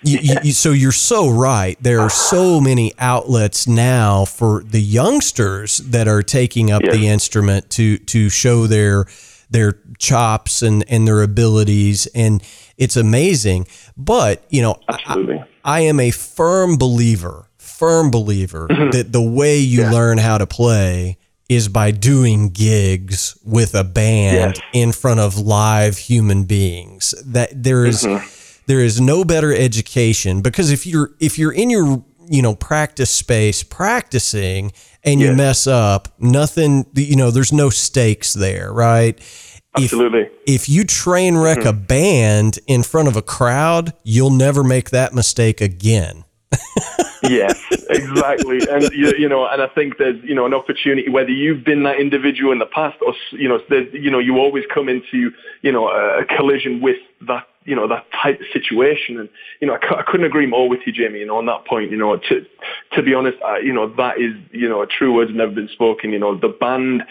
[0.07, 1.79] You, you, so you're so right.
[1.81, 6.95] There are so many outlets now for the youngsters that are taking up yes.
[6.95, 9.07] the instrument to to show their
[9.49, 12.43] their chops and and their abilities, and
[12.77, 13.67] it's amazing.
[13.97, 14.81] But you know.
[14.89, 19.91] I, I am a firm believer, firm believer that the way you yeah.
[19.91, 24.65] learn how to play is by doing gigs with a band yes.
[24.73, 27.15] in front of live human beings.
[27.25, 28.27] That there is, mm-hmm.
[28.67, 33.11] there is no better education because if you're if you're in your you know practice
[33.11, 35.31] space practicing and yes.
[35.31, 39.21] you mess up, nothing you know there's no stakes there, right?
[39.77, 40.21] Absolutely.
[40.21, 41.69] If, if you train wreck mm-hmm.
[41.69, 46.25] a band in front of a crowd, you'll never make that mistake again.
[47.23, 47.61] yes,
[47.91, 48.61] exactly.
[48.71, 51.83] And you, you know, and I think there's you know an opportunity whether you've been
[51.85, 53.61] that individual in the past or you know,
[53.93, 55.33] you know, you always come into
[55.63, 59.19] you know a collision with that you know, that type of situation.
[59.19, 59.29] And,
[59.61, 61.91] you know, I, I couldn't agree more with you, Jamie, you know, on that point,
[61.91, 62.47] you know, to,
[62.93, 65.69] to be honest, I, you know, that is, you know, a true words never been
[65.69, 67.05] spoken, you know, the band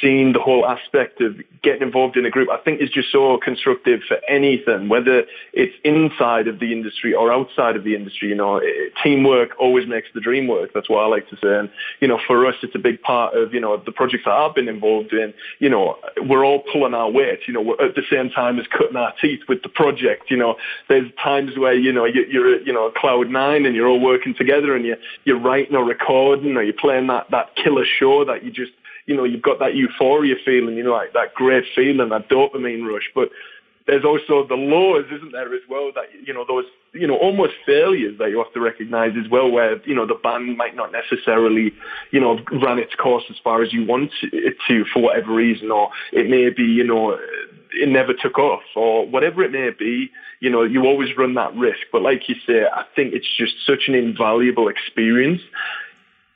[0.00, 3.38] scene, the whole aspect of getting involved in a group, I think is just so
[3.38, 8.34] constructive for anything, whether it's inside of the industry or outside of the industry, you
[8.34, 10.70] know, it, teamwork always makes the dream work.
[10.74, 11.58] That's what I like to say.
[11.58, 14.32] And, you know, for us, it's a big part of, you know, the projects that
[14.32, 18.02] I've been involved in, you know, we're all pulling our weight, you know, at the
[18.10, 20.30] same time as cutting our teeth with the project.
[20.30, 20.56] You know,
[20.88, 24.34] there's times where you know you, you're you know cloud nine and you're all working
[24.34, 28.44] together and you you're writing or recording or you're playing that that killer show that
[28.44, 28.72] you just
[29.06, 30.76] you know you've got that euphoria feeling.
[30.76, 33.30] You know, like that great feeling, that dopamine rush, but
[33.90, 37.54] there's also the lows, isn't there, as well, that, you know, those, you know, almost
[37.66, 40.92] failures that you have to recognize as well, where, you know, the band might not
[40.92, 41.72] necessarily,
[42.12, 45.72] you know, run its course as far as you want it to for whatever reason,
[45.72, 47.18] or it may be, you know,
[47.72, 51.52] it never took off or whatever it may be, you know, you always run that
[51.56, 51.80] risk.
[51.90, 55.40] But like you say, I think it's just such an invaluable experience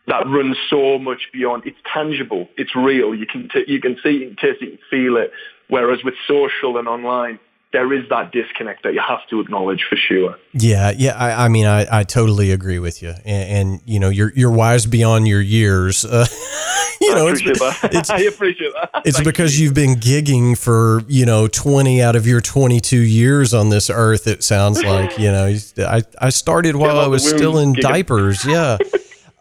[0.09, 1.63] that runs so much beyond.
[1.67, 2.49] It's tangible.
[2.57, 3.15] It's real.
[3.15, 5.31] You can t- you can see, can taste it, feel it.
[5.69, 7.39] Whereas with social and online,
[7.75, 10.39] there is that disconnect that you have to acknowledge for sure.
[10.53, 11.17] Yeah, yeah.
[11.19, 14.53] I, I mean, I, I totally agree with you, and, and, you know, you're you're
[14.53, 16.05] wise beyond your years.
[16.05, 16.25] Uh,
[17.01, 17.95] you know, I appreciate it's, that.
[17.95, 19.03] It's, I appreciate that.
[19.05, 19.67] It's Thank because you.
[19.67, 24.29] have been gigging for you know 20 out of your 22 years on this earth.
[24.29, 25.59] It sounds like you know.
[25.79, 27.83] I I started while I was still in gigging.
[27.83, 28.45] diapers.
[28.45, 28.79] Yeah.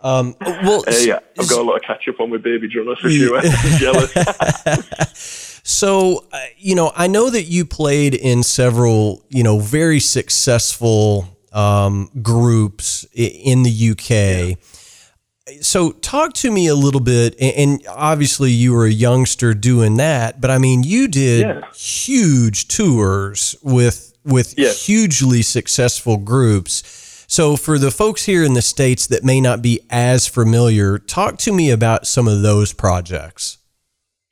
[0.01, 2.99] Um, well, uh, yeah, I've got a lot of catch up on with baby drummers
[2.99, 3.41] for sure.
[3.77, 5.52] jealous.
[5.63, 11.37] So, uh, you know, I know that you played in several, you know, very successful
[11.53, 14.09] um, groups in the UK.
[14.09, 14.55] Yeah.
[15.61, 17.39] So, talk to me a little bit.
[17.39, 21.61] And obviously, you were a youngster doing that, but I mean, you did yeah.
[21.73, 24.71] huge tours with with yeah.
[24.71, 26.83] hugely successful groups.
[27.27, 31.37] So, for the folks here in the states that may not be as familiar, talk
[31.39, 33.57] to me about some of those projects.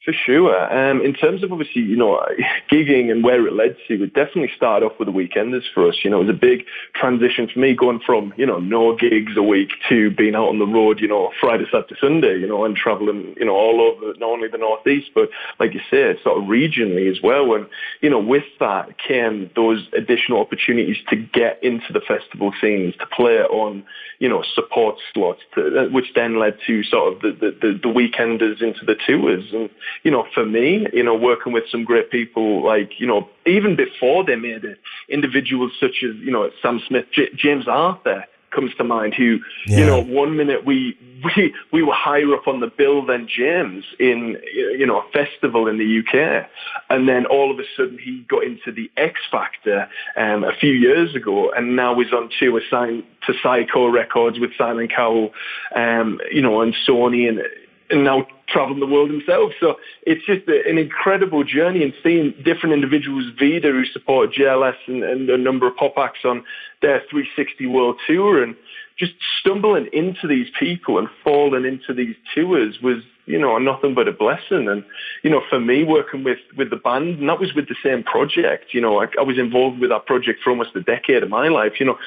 [0.04, 0.74] For sure.
[0.74, 2.26] Um, in terms of obviously, you know,
[2.72, 6.00] gigging and where it led to, it definitely started off with the weekenders for us.
[6.04, 9.34] You know, it was a big transition for me going from, you know, no gigs
[9.38, 12.66] a week to being out on the road, you know, Friday, Saturday, Sunday, you know,
[12.66, 16.40] and traveling, you know, all over not only the Northeast, but like you said, sort
[16.40, 17.54] of regionally as well.
[17.54, 17.68] And,
[18.02, 23.06] you know, with that came those additional opportunities to get into the festival scenes, to
[23.06, 23.84] play on,
[24.18, 27.88] you know, support slots, to, which then led to sort of the, the, the, the
[27.88, 29.46] weekenders into the tours.
[29.54, 29.70] And,
[30.04, 33.76] you know, for me, you know, working with some great people, like, you know, even
[33.76, 38.72] before they made it, individuals such as, you know, Sam Smith, J- James Arthur comes
[38.76, 39.78] to mind who, yeah.
[39.78, 43.86] you know, one minute we, we, we were higher up on the bill than James
[44.00, 46.48] in, you know, a festival in the UK.
[46.90, 50.74] And then all of a sudden he got into the X Factor um, a few
[50.74, 55.32] years ago and now he's on tour signed to Syco Records with Simon Cowell,
[55.76, 57.42] um, you know, and Sony and,
[57.90, 59.52] and now traveling the world himself.
[59.60, 64.76] So it's just a, an incredible journey and seeing different individuals, Vida, who support JLS
[64.88, 66.44] and, and a number of pop acts on
[66.82, 68.56] their 360 World Tour and
[68.98, 74.08] just stumbling into these people and falling into these tours was, you know, nothing but
[74.08, 74.68] a blessing.
[74.68, 74.84] And,
[75.24, 78.04] you know, for me working with, with the band, and that was with the same
[78.04, 81.30] project, you know, I, I was involved with that project for almost a decade of
[81.30, 81.98] my life, you know,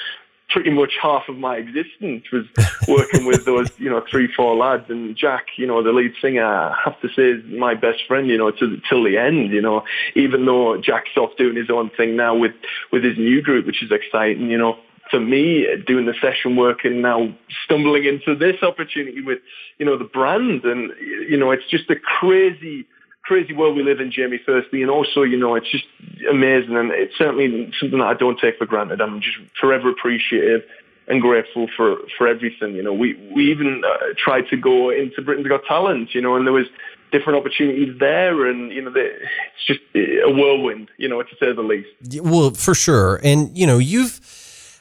[0.50, 2.44] pretty much half of my existence was
[2.86, 4.84] working with those, you know, three, four lads.
[4.88, 8.28] And Jack, you know, the lead singer, I have to say is my best friend,
[8.28, 11.90] you know, to, till the end, you know, even though Jack's off doing his own
[11.90, 12.54] thing now with,
[12.92, 14.78] with his new group, which is exciting, you know,
[15.10, 19.38] for me, doing the session work and now stumbling into this opportunity with,
[19.78, 20.64] you know, the brand.
[20.64, 20.92] And,
[21.28, 22.86] you know, it's just a crazy,
[23.24, 25.84] crazy world we live in, Jamie, firstly, and also, you know, it's just
[26.30, 29.00] amazing, and it's certainly something that I don't take for granted.
[29.00, 30.62] I'm just forever appreciative
[31.08, 32.74] and grateful for, for everything.
[32.74, 36.36] You know, we, we even uh, tried to go into Britain's Got Talent, you know,
[36.36, 36.66] and there was
[37.12, 41.62] different opportunities there, and, you know, it's just a whirlwind, you know, to say the
[41.62, 41.88] least.
[42.22, 43.20] Well, for sure.
[43.22, 44.20] And, you know, you've,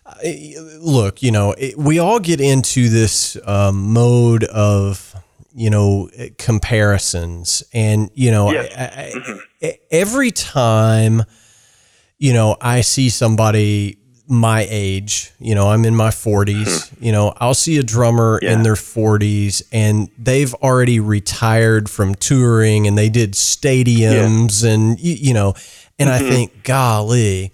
[0.05, 0.15] uh,
[0.79, 5.15] look, you know, we all get into this um, mode of,
[5.55, 8.73] you know comparisons and you know yes.
[8.75, 9.37] I, mm-hmm.
[9.61, 11.23] I, every time
[12.17, 17.05] you know i see somebody my age you know i'm in my 40s mm-hmm.
[17.05, 18.53] you know i'll see a drummer yeah.
[18.53, 24.71] in their 40s and they've already retired from touring and they did stadiums yeah.
[24.71, 25.53] and you, you, know
[25.99, 26.25] and mm-hmm.
[26.25, 27.51] i think golly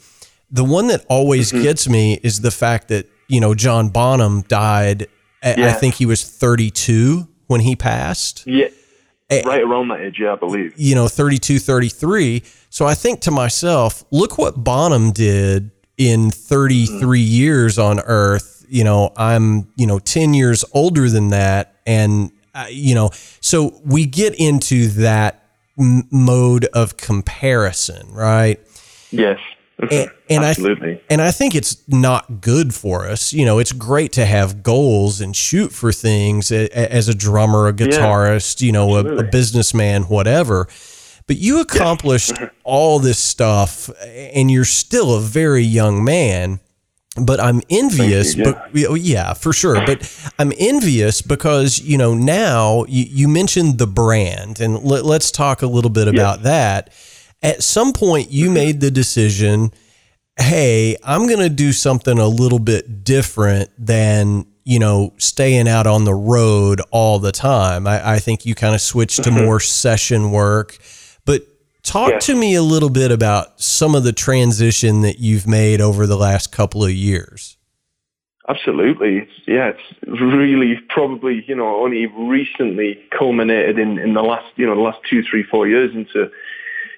[0.52, 1.64] the one that always mm-hmm.
[1.64, 5.08] gets me is the fact that you know john bonham died
[5.42, 8.46] I think he was 32 when he passed.
[8.46, 8.70] Yeah.
[9.32, 10.74] Right around that age, yeah, I believe.
[10.78, 12.44] You know, 32, 33.
[12.70, 17.30] So I think to myself, look what Bonham did in 33 mm.
[17.30, 18.66] years on Earth.
[18.70, 21.76] You know, I'm, you know, 10 years older than that.
[21.88, 23.10] And, uh, you know,
[23.42, 25.44] so we get into that
[25.78, 28.60] m- mode of comparison, right?
[29.10, 29.40] Yes.
[29.80, 30.96] And, and Absolutely.
[30.96, 33.32] I and I think it's not good for us.
[33.32, 37.74] You know, it's great to have goals and shoot for things as a drummer, a
[37.74, 40.68] guitarist, yeah, you know, a, a, businessman, whatever.
[41.28, 42.50] But you accomplished yeah.
[42.64, 46.60] all this stuff, and you're still a very young man.
[47.16, 48.36] But I'm envious.
[48.36, 48.88] You, yeah.
[48.90, 49.86] But yeah, for sure.
[49.86, 55.32] But I'm envious because you know now you, you mentioned the brand, and let, us
[55.32, 56.94] talk a little bit about that
[57.42, 59.72] at some point you made the decision
[60.38, 65.88] hey i'm going to do something a little bit different than you know staying out
[65.88, 67.88] on the road all the time.
[67.88, 69.46] I, I think you kind of switched to mm-hmm.
[69.46, 70.78] more session work.
[71.26, 71.42] But
[71.82, 76.06] talk to me a little bit about some of the transition that you've made over
[76.06, 77.58] the last couple of years.
[78.48, 79.28] Absolutely.
[79.48, 84.76] Yeah, it's really probably, you know, only recently culminated in, in the last, you know,
[84.76, 86.32] the last two, three, four years into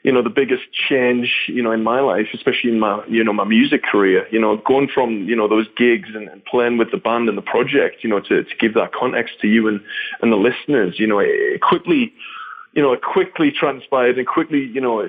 [0.03, 3.33] you know, the biggest change, you know, in my life, especially in my, you know,
[3.33, 6.89] my music career, you know, going from, you know, those gigs and, and playing with
[6.91, 9.79] the band and the project, you know, to, to give that context to you and,
[10.21, 12.13] and the listeners, you know, it, it quickly,
[12.73, 15.05] you know, it quickly transpired and quickly, you know,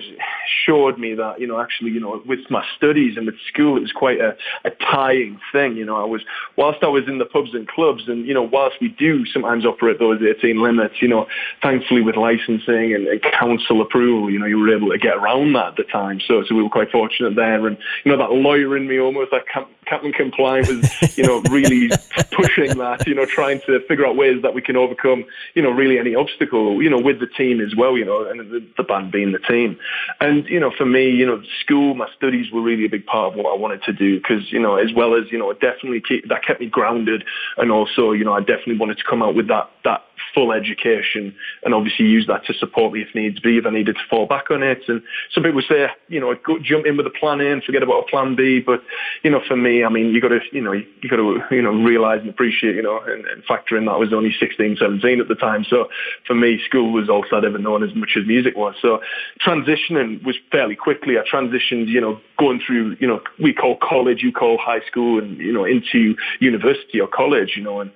[0.66, 3.81] showed me that, you know, actually, you know, with my studies and with school, it
[3.81, 5.77] was quite a, a tying thing.
[5.77, 6.22] You know, I was,
[6.57, 9.64] whilst I was in the pubs and clubs and, you know, whilst we do sometimes
[9.64, 11.27] operate those 18 limits, you know,
[11.62, 15.53] thankfully with licensing and, and council approval, you know, you were able to get around
[15.53, 16.20] that at the time.
[16.27, 17.64] So, so we were quite fortunate there.
[17.68, 19.44] And, you know, that lawyer in me almost, that
[19.93, 21.91] Captain Compliant was, you know, really
[22.31, 25.69] pushing that, you know, trying to figure out ways that we can overcome, you know,
[25.69, 28.85] really any obstacle, you know, with the team as well, you know, and the, the
[28.85, 29.79] band being the team.
[30.19, 33.35] And, you know, for me, you know, school, my studies were really a big part
[33.35, 36.01] of what I wanted to do because, you know, as well as, you know, definitely
[36.01, 37.23] keep, that kept me grounded.
[37.59, 41.35] And also, you know, I definitely wanted to come out with that, that full education
[41.65, 44.27] and obviously use that to support me if needs be, if I needed to fall
[44.27, 44.83] back on it.
[44.89, 45.03] And
[45.35, 48.05] some people say, you know, go, jump in with a plan A and forget about
[48.05, 48.61] a plan B.
[48.61, 48.83] But,
[49.23, 51.63] you know, for me, I mean, you got to, you know, you got to, you
[51.63, 54.77] know, realize and appreciate, you know, and, and factor in that I was only 16,
[54.79, 55.65] 17 at the time.
[55.69, 55.89] So
[56.27, 58.75] for me, school was all I'd ever known as much as music was.
[58.81, 59.01] So
[59.45, 61.15] transitioning was fairly quickly.
[61.19, 65.19] I transitioned, you know, going through, you know, we call college, you call high school
[65.19, 67.91] and, you know, into university or college, you know, and,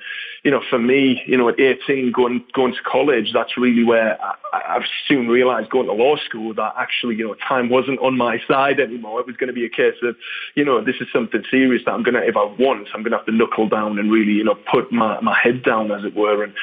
[0.45, 4.18] you know, for me, you know, at 18, going going to college, that's really where
[4.20, 4.35] I,
[4.76, 8.38] I've soon realised going to law school that actually, you know, time wasn't on my
[8.48, 9.20] side anymore.
[9.20, 10.16] It was going to be a case of,
[10.55, 13.12] you know, this is something serious that I'm going to, if I want, I'm going
[13.12, 16.05] to have to knuckle down and really, you know, put my, my head down, as
[16.05, 16.55] it were, and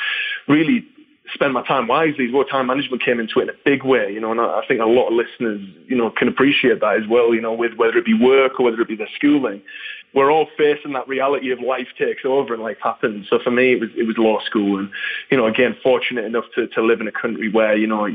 [0.48, 0.86] really
[1.34, 2.32] spend my time wisely.
[2.32, 4.82] Well, time management came into it in a big way, you know, and I think
[4.82, 7.98] a lot of listeners, you know, can appreciate that as well, you know, with whether
[7.98, 9.62] it be work or whether it be their schooling
[10.14, 13.28] we're all facing that reality of life takes over and life happens.
[13.30, 14.90] So for me, it was it was law school, and
[15.30, 18.08] you know, again, fortunate enough to to live in a country where you know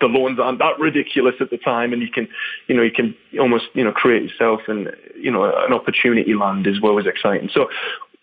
[0.00, 2.28] the loans aren't that ridiculous at the time, and you can,
[2.66, 6.66] you know, you can almost, you know, create yourself and, you know, an opportunity land
[6.66, 7.48] as well as exciting.
[7.52, 7.68] So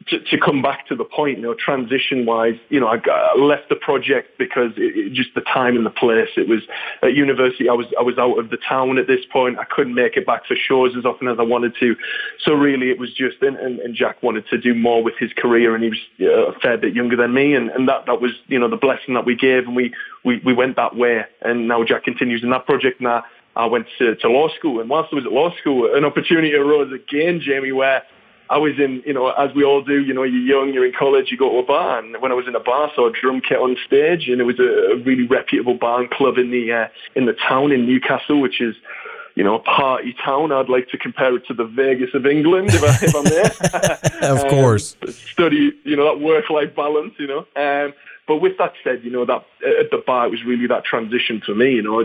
[0.08, 3.38] to, to, come back to the point, you know, transition wise, you know, I, got,
[3.38, 6.30] I left the project because it, it, just the time and the place.
[6.38, 6.62] It was
[7.04, 7.70] at university.
[7.70, 9.60] I was I was out of the town at this point.
[9.60, 11.96] I couldn't make it back for shows as often as I wanted to.
[12.44, 15.32] So really, it was just and, and, and Jack wanted to do more with his
[15.38, 18.32] career, and he was a fair bit younger than me, and, and that that was
[18.48, 19.94] you know the blessing that we gave, and we
[20.26, 21.22] we we went that way.
[21.42, 23.02] And now Jack continues in that project.
[23.02, 23.24] Now
[23.56, 26.54] I went to, to law school, and whilst I was at law school, an opportunity
[26.54, 28.04] arose again, Jamie, where
[28.52, 30.92] I was in, you know, as we all do, you know, you're young, you're in
[30.92, 33.08] college, you go to a bar, and when I was in a bar, I saw
[33.08, 36.38] a drum kit on stage, and it was a, a really reputable bar and club
[36.38, 38.76] in the uh, in the town in Newcastle, which is,
[39.36, 40.52] you know, a party town.
[40.52, 44.32] I'd like to compare it to the Vegas of England, if, I, if I'm there.
[44.34, 44.98] of course.
[45.02, 47.48] Um, study, you know, that work-life balance, you know.
[47.56, 47.94] Um,
[48.28, 51.42] but with that said, you know, that at the bar, it was really that transition
[51.46, 51.72] for me.
[51.74, 52.04] You know,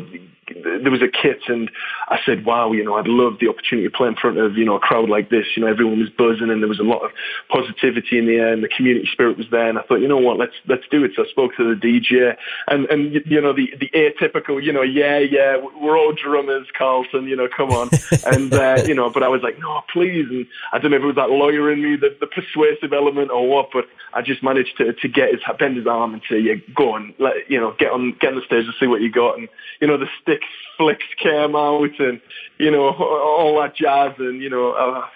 [0.49, 1.71] there was a kit, and
[2.09, 4.65] I said, "Wow, you know, I'd love the opportunity to play in front of you
[4.65, 5.47] know a crowd like this.
[5.57, 7.11] You know, everyone was buzzing, and there was a lot of
[7.49, 9.69] positivity in the air, and the community spirit was there.
[9.69, 11.13] And I thought, you know what, let's let's do it.
[11.17, 12.37] So I spoke to the DJ,
[12.69, 17.27] and and you know the the atypical, you know, yeah, yeah, we're all drummers, Carlton.
[17.27, 17.91] You know, come on,
[18.27, 21.03] and uh, you know, but I was like, no, please, and I don't know if
[21.03, 24.43] it was that lawyer in me, the, the persuasive element or what, but I just
[24.43, 27.61] managed to to get his bend his arm and say, yeah, go on, let, you
[27.61, 29.39] know, get on get on the stage and see what you got.
[29.39, 29.49] And
[29.81, 30.43] you know, the stick
[30.77, 32.21] flicks came out and,
[32.59, 35.07] you know, all that jazz and, you know, uh,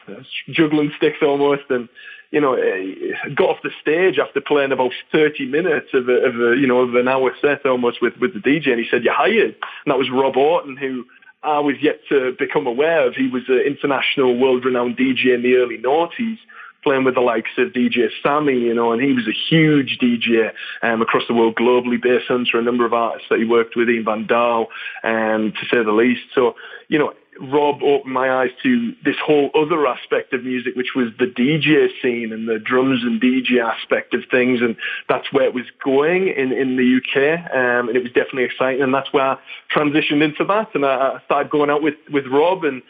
[0.51, 1.89] juggling sticks almost and,
[2.31, 6.35] you know, eh, got off the stage after playing about 30 minutes of a, of
[6.35, 9.05] a, you know, of an hour set almost with, with the DJ and he said,
[9.05, 9.57] you're hired.
[9.85, 11.05] And that was Rob Orton who
[11.43, 13.15] I was yet to become aware of.
[13.15, 16.39] He was an international world-renowned DJ in the early noughties
[16.83, 20.53] playing with the likes of DJ Sammy, you know, and he was a huge DJ
[20.83, 23.77] um, across the world globally, based on for a number of artists that he worked
[23.77, 24.69] with, Ian Van Dahl,
[25.05, 26.23] um, to say the least.
[26.35, 26.55] So,
[26.89, 31.09] you know, Rob opened my eyes to this whole other aspect of music, which was
[31.19, 34.61] the DJ scene and the drums and DJ aspect of things.
[34.61, 34.77] And
[35.09, 37.51] that's where it was going in, in the UK.
[37.51, 38.83] Um, and it was definitely exciting.
[38.83, 39.39] And that's where I
[39.75, 40.75] transitioned into that.
[40.75, 42.83] And I, I started going out with, with Rob and,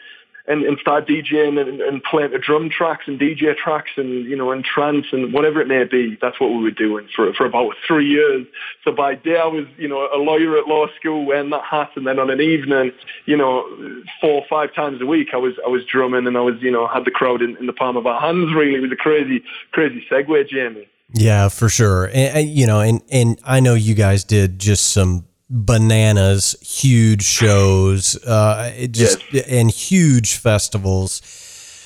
[0.51, 4.35] and, and start DJing and, and playing the drum tracks and DJ tracks and, you
[4.35, 6.17] know, and trance and whatever it may be.
[6.21, 8.45] That's what we were doing for, for about three years.
[8.83, 11.91] So by day I was, you know, a lawyer at law school wearing that hat
[11.95, 12.91] and then on an evening,
[13.25, 13.63] you know,
[14.19, 16.71] four or five times a week I was, I was drumming and I was, you
[16.71, 18.75] know, had the crowd in, in the palm of our hands really.
[18.75, 20.87] It was a crazy, crazy segue, Jamie.
[21.13, 22.09] Yeah, for sure.
[22.13, 28.15] And, you know, and, and I know you guys did just some bananas, huge shows,
[28.25, 29.45] uh, just yes.
[29.47, 31.21] and huge festivals.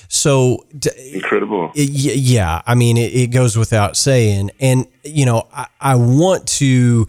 [0.08, 0.64] So
[1.12, 1.72] incredible.
[1.74, 7.08] yeah, I mean, it, it, goes without saying, and you know, I, I want to.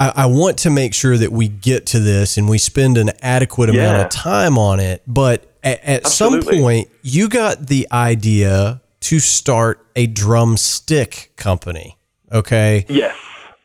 [0.00, 3.72] I, want to make sure that we get to this and we spend an adequate
[3.72, 3.82] yeah.
[3.82, 5.00] amount of time on it.
[5.06, 11.98] But at, at some point, you got the idea to start a drumstick company.
[12.32, 12.84] Okay.
[12.88, 13.14] Yes.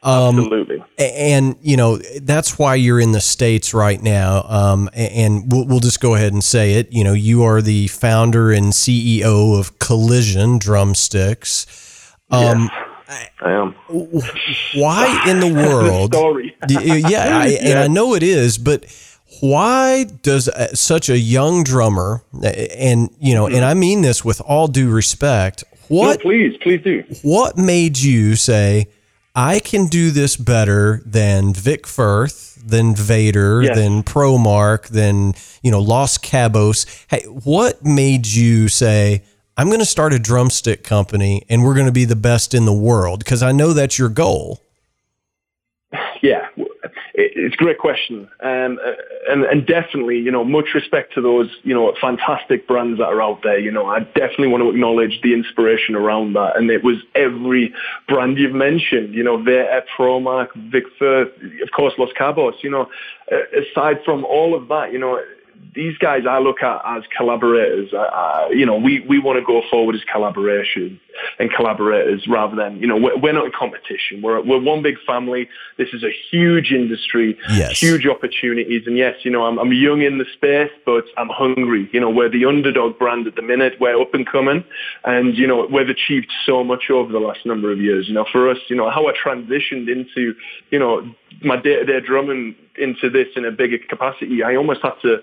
[0.04, 0.84] Um, Absolutely.
[0.98, 4.44] And, you know, that's why you're in the States right now.
[4.48, 6.94] Um, and we'll, we'll just go ahead and say it.
[6.94, 12.16] You know, you are the founder and CEO of Collision Drumsticks.
[12.30, 12.70] Um,
[13.10, 13.72] yes, I am.
[14.76, 16.14] Why in the world?
[16.14, 16.56] story.
[16.70, 18.86] yeah, I, and I know it is, but
[19.42, 24.68] why does such a young drummer, and, you know, and I mean this with all
[24.68, 26.20] due respect, what?
[26.20, 27.04] No, please, please do.
[27.24, 28.88] What made you say,
[29.38, 33.78] I can do this better than Vic Firth, than Vater, yes.
[33.78, 36.88] than Promark, than you know Los Cabos.
[37.08, 39.22] Hey, what made you say
[39.56, 42.66] I'm going to start a drumstick company and we're going to be the best in
[42.66, 43.20] the world?
[43.20, 44.60] Because I know that's your goal.
[46.24, 46.48] Yeah,
[47.20, 48.80] it's a great question, um,
[49.28, 53.24] and and definitely, you know, much respect to those, you know, fantastic brands that are
[53.24, 53.58] out there.
[53.58, 57.74] You know, I definitely want to acknowledge the inspiration around that, and it was every
[58.08, 59.16] brand you've mentioned.
[59.16, 61.30] You know, Vater, Promark, Vic Firth,
[61.64, 62.62] of course, Los Cabos.
[62.62, 62.88] You know,
[63.32, 65.20] aside from all of that, you know,
[65.78, 67.94] these guys I look at as collaborators.
[67.94, 71.00] Uh, you know, we, we want to go forward as collaboration
[71.40, 74.22] and collaborators rather than, you know, we're, we're, not in competition.
[74.22, 75.48] We're, we're one big family.
[75.78, 77.80] This is a huge industry, yes.
[77.80, 78.88] huge opportunities.
[78.88, 81.90] And yes, you know, I'm, I'm young in the space, but I'm hungry.
[81.94, 83.74] You know, we're the underdog brand at the minute.
[83.80, 84.64] We're up and coming.
[85.06, 88.08] And, you know, we've achieved so much over the last number of years.
[88.08, 90.34] You know, for us, you know, how I transitioned into,
[90.72, 91.08] you know,
[91.44, 95.18] my day-to-day drumming into this in a bigger capacity, I almost had to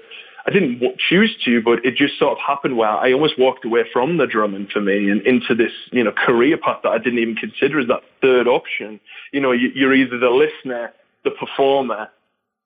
[0.46, 3.84] I didn't choose to, but it just sort of happened where I almost walked away
[3.90, 7.18] from the drumming for me and into this, you know, career path that I didn't
[7.18, 9.00] even consider as that third option.
[9.32, 10.92] You know, you're either the listener,
[11.24, 12.10] the performer,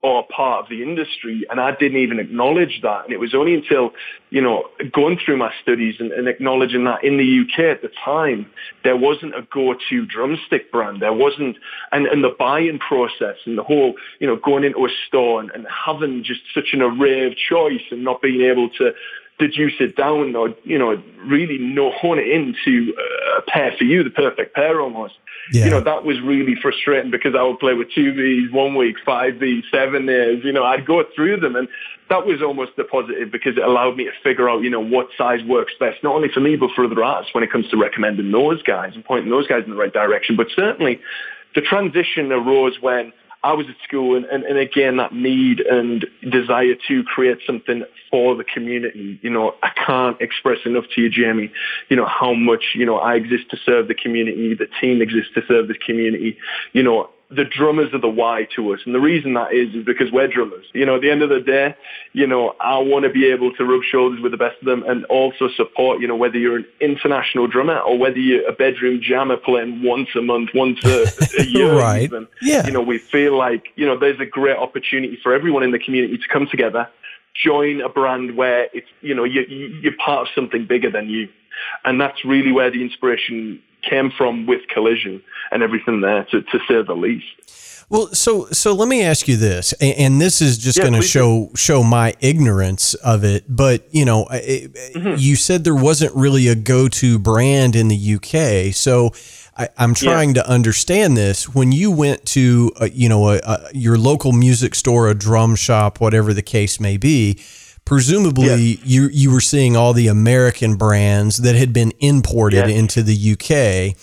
[0.00, 1.44] or part of the industry.
[1.50, 3.04] And I didn't even acknowledge that.
[3.04, 3.90] And it was only until,
[4.30, 7.90] you know, going through my studies and, and acknowledging that in the UK at the
[8.04, 8.48] time,
[8.84, 11.02] there wasn't a go-to drumstick brand.
[11.02, 11.56] There wasn't,
[11.90, 15.50] and, and the buying process and the whole, you know, going into a store and,
[15.50, 18.92] and having just such an array of choice and not being able to
[19.38, 22.92] deduce it down or, you know, really know, hone it into
[23.38, 25.14] a pair for you, the perfect pair almost.
[25.52, 25.66] Yeah.
[25.66, 28.96] You know, that was really frustrating because I would play with two Vs one week,
[29.04, 31.68] five Vs, seven As, you know, I'd go through them and
[32.10, 35.08] that was almost the positive because it allowed me to figure out, you know, what
[35.16, 37.76] size works best, not only for me, but for other artists when it comes to
[37.76, 40.36] recommending those guys and pointing those guys in the right direction.
[40.36, 41.00] But certainly
[41.54, 43.12] the transition arose when
[43.42, 47.84] I was at school and, and, and again, that need and desire to create something
[48.10, 49.20] for the community.
[49.22, 51.52] You know, I can't express enough to you, Jamie,
[51.88, 55.30] you know, how much, you know, I exist to serve the community, the team exists
[55.34, 56.36] to serve the community.
[56.72, 58.80] You know, the drummers are the why to us.
[58.86, 60.64] And the reason that is, is because we're drummers.
[60.72, 61.74] You know, at the end of the day,
[62.14, 64.82] you know, I want to be able to rub shoulders with the best of them
[64.84, 69.00] and also support, you know, whether you're an international drummer or whether you're a bedroom
[69.02, 71.06] jammer playing once a month, once a,
[71.38, 71.76] a year.
[71.76, 72.02] right.
[72.02, 72.64] Even, yeah.
[72.64, 75.78] You know, we feel like, you know, there's a great opportunity for everyone in the
[75.78, 76.88] community to come together,
[77.34, 79.42] join a brand where it's, you know, you,
[79.82, 81.28] you're part of something bigger than you.
[81.84, 86.58] And that's really where the inspiration came from with Collision and everything there, to, to
[86.68, 87.26] say the least.
[87.90, 91.02] Well, so so let me ask you this, and, this is just yeah, going to
[91.02, 93.44] show show my ignorance of it.
[93.48, 95.14] But you know, it, mm-hmm.
[95.16, 99.12] you said there wasn't really a go to brand in the UK, so
[99.56, 100.42] I, am trying yeah.
[100.42, 101.48] to understand this.
[101.48, 105.56] When you went to uh, you know a, a, your local music store, a drum
[105.56, 107.38] shop, whatever the case may be,
[107.88, 108.80] presumably yes.
[108.84, 112.78] you you were seeing all the American brands that had been imported yes.
[112.78, 113.96] into the UK.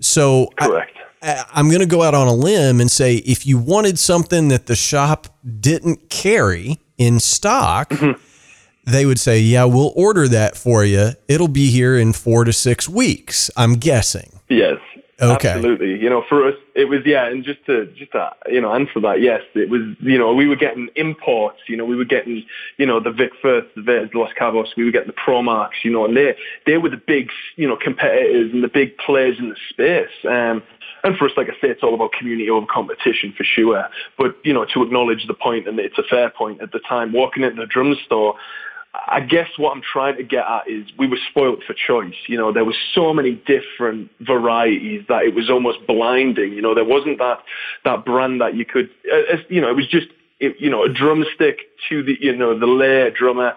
[0.00, 0.96] So correct.
[1.20, 4.48] I, I'm going to go out on a limb and say if you wanted something
[4.48, 5.26] that the shop
[5.60, 8.18] didn't carry in stock, mm-hmm.
[8.90, 11.10] they would say, "Yeah, we'll order that for you.
[11.28, 14.40] It'll be here in 4 to 6 weeks." I'm guessing.
[14.48, 14.78] Yes.
[15.20, 15.48] Okay.
[15.48, 15.98] Absolutely.
[15.98, 19.00] You know, for us, it was yeah, and just to just to you know answer
[19.00, 21.60] that, yes, it was you know we were getting imports.
[21.68, 22.44] You know, we were getting
[22.76, 25.84] you know the Vic Firth, the Vic Los Cabos, we were getting the Promarks.
[25.84, 26.36] You know, and they
[26.66, 30.10] they were the big you know competitors and the big players in the space.
[30.28, 30.62] Um,
[31.02, 33.88] and for us, like I say, it's all about community over competition for sure.
[34.18, 37.14] But you know, to acknowledge the point, and it's a fair point at the time,
[37.14, 38.34] walking into the drum store
[39.06, 42.14] I guess what I'm trying to get at is we were spoilt for choice.
[42.28, 46.52] You know, there were so many different varieties that it was almost blinding.
[46.52, 47.38] You know, there wasn't that
[47.84, 50.06] that brand that you could, uh, you know, it was just,
[50.40, 53.54] it, you know, a drumstick to the, you know, the layer drummer,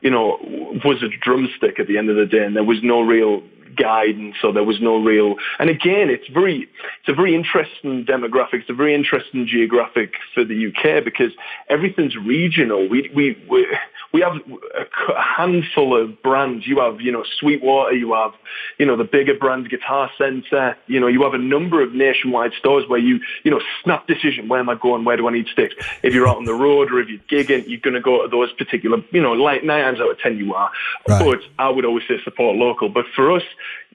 [0.00, 0.38] you know,
[0.84, 3.42] was a drumstick at the end of the day, and there was no real
[3.76, 6.68] guidance or there was no real and again it's very
[7.00, 11.32] it's a very interesting demographic it's a very interesting geographic for the UK because
[11.68, 13.66] everything's regional we we, we
[14.12, 16.66] we have a handful of brands.
[16.66, 18.32] You have, you know, Sweetwater, you have,
[18.78, 22.52] you know, the bigger brands, Guitar Center, you know, you have a number of nationwide
[22.58, 25.46] stores where you, you know, snap decision, where am I going, where do I need
[25.48, 25.74] sticks?
[26.02, 28.28] If you're out on the road or if you're gigging, you're going to go to
[28.28, 30.70] those particular, you know, like nine times out of ten you are.
[31.08, 31.24] Right.
[31.24, 32.88] But I would always say support local.
[32.88, 33.42] But for us,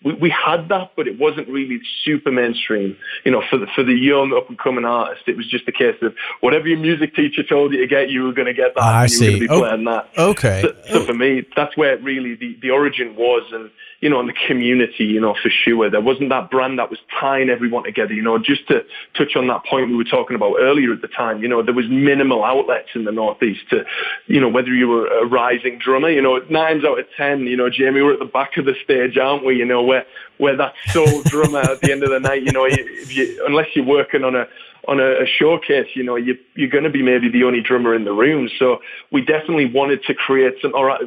[0.04, 2.98] we, we had that, but it wasn't really super mainstream.
[3.26, 5.72] You know, for the for the young up and coming artist, it was just a
[5.72, 8.76] case of whatever your music teacher told you to get, you were going to get
[8.76, 8.84] that.
[8.84, 9.26] I see.
[9.26, 10.10] You were going to be oh, playing that.
[10.18, 10.62] Okay.
[10.62, 14.28] So, so for me, that's where really the the origin was, and you know, in
[14.28, 15.90] the community, you know, for sure.
[15.90, 18.14] There wasn't that brand that was tying everyone together.
[18.14, 18.84] You know, just to
[19.18, 21.74] touch on that point we were talking about earlier at the time, you know, there
[21.74, 23.86] was minimal outlets in the Northeast to,
[24.28, 27.58] you know, whether you were a rising drummer, you know, nine out of ten, you
[27.58, 29.56] know, Jamie, we're at the back of the stage, aren't we?
[29.56, 30.06] You know, where,
[30.38, 33.68] where that sole drummer at the end of the night, you know, if you, unless
[33.74, 34.48] you're working on a,
[34.88, 37.94] on a, a showcase, you know, you, you're going to be maybe the only drummer
[37.96, 38.50] in the room.
[38.60, 38.80] So
[39.12, 40.98] we definitely wanted to create some, or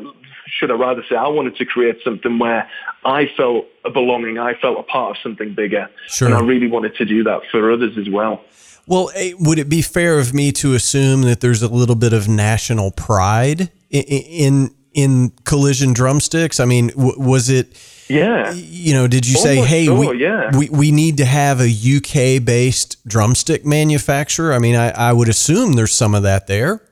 [0.59, 2.69] should I rather say, I wanted to create something where
[3.05, 6.29] I felt a belonging, I felt a part of something bigger, sure.
[6.29, 8.45] and I really wanted to do that for others as well.
[8.87, 12.13] Well, eh, would it be fair of me to assume that there's a little bit
[12.13, 16.59] of national pride in in, in collision drumsticks?
[16.59, 17.79] I mean, was it?
[18.09, 18.53] Yeah.
[18.53, 20.51] You know, did you Almost say, hey, so, we, yeah.
[20.57, 24.53] we, we need to have a UK based drumstick manufacturer?
[24.53, 26.83] I mean, I, I would assume there's some of that there.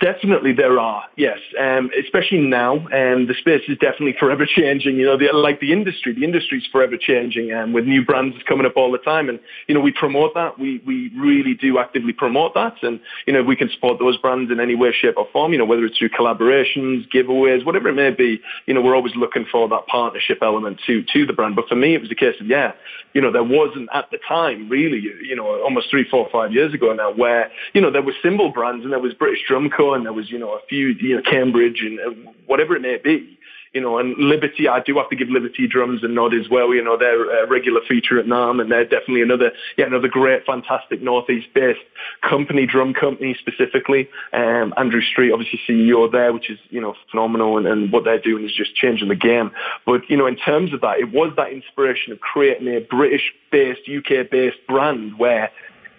[0.00, 1.38] Definitely there are, yes.
[1.60, 4.96] Um, especially now, um, the space is definitely forever changing.
[4.96, 8.34] You know, the, like the industry, the industry is forever changing um, with new brands
[8.48, 9.28] coming up all the time.
[9.28, 10.58] And, you know, we promote that.
[10.58, 12.82] We, we really do actively promote that.
[12.82, 15.58] And, you know, we can support those brands in any way, shape or form, you
[15.58, 19.46] know, whether it's through collaborations, giveaways, whatever it may be, you know, we're always looking
[19.52, 21.54] for that partnership element to, to the brand.
[21.54, 22.72] But for me, it was a case of, yeah,
[23.12, 26.74] you know, there wasn't at the time really, you know, almost three, four, five years
[26.74, 30.04] ago now where, you know, there were cymbal brands and there was British Drum And
[30.04, 33.36] there was, you know, a few, you know, Cambridge and uh, whatever it may be
[33.76, 36.72] you know, and Liberty, I do have to give Liberty drums a nod as well.
[36.72, 40.46] You know, they're a regular feature at NAMM and they're definitely another, yeah, another great,
[40.46, 41.80] fantastic Northeast-based
[42.22, 44.08] company, drum company specifically.
[44.32, 48.18] Um, Andrew Street, obviously CEO there, which is, you know, phenomenal and, and what they're
[48.18, 49.50] doing is just changing the game.
[49.84, 53.82] But, you know, in terms of that, it was that inspiration of creating a British-based,
[53.94, 55.50] UK-based brand where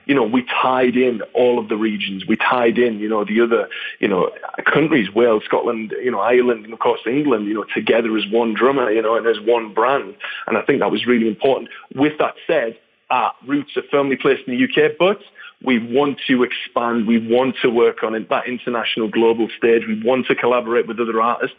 [0.07, 2.25] you know, we tied in all of the regions.
[2.25, 3.67] We tied in, you know, the other,
[3.99, 4.31] you know,
[4.65, 8.53] countries, Wales, Scotland, you know, Ireland, and of course England, you know, together as one
[8.53, 10.15] drummer, you know, and as one brand.
[10.47, 11.69] And I think that was really important.
[11.93, 12.77] With that said,
[13.09, 15.19] our roots are firmly placed in the UK, but
[15.63, 17.07] we want to expand.
[17.07, 19.83] We want to work on that international global stage.
[19.87, 21.57] We want to collaborate with other artists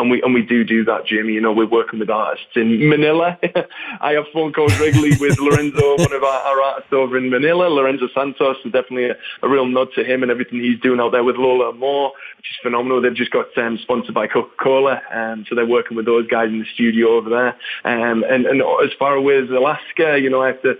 [0.00, 1.34] and we and we do do that, Jimmy.
[1.34, 3.38] You know, we're working with artists in Manila.
[4.00, 7.68] I have phone calls regularly with Lorenzo, one of our, our, artists over in Manila,
[7.68, 11.12] Lorenzo Santos, and definitely a, a, real nod to him and everything he's doing out
[11.12, 13.02] there with Lola Moore, which is phenomenal.
[13.02, 16.60] They've just got um, sponsored by Coca-Cola, um, so they're working with those guys in
[16.60, 17.56] the studio over there.
[17.84, 20.74] Um, and, and as far away as Alaska, you know, I have to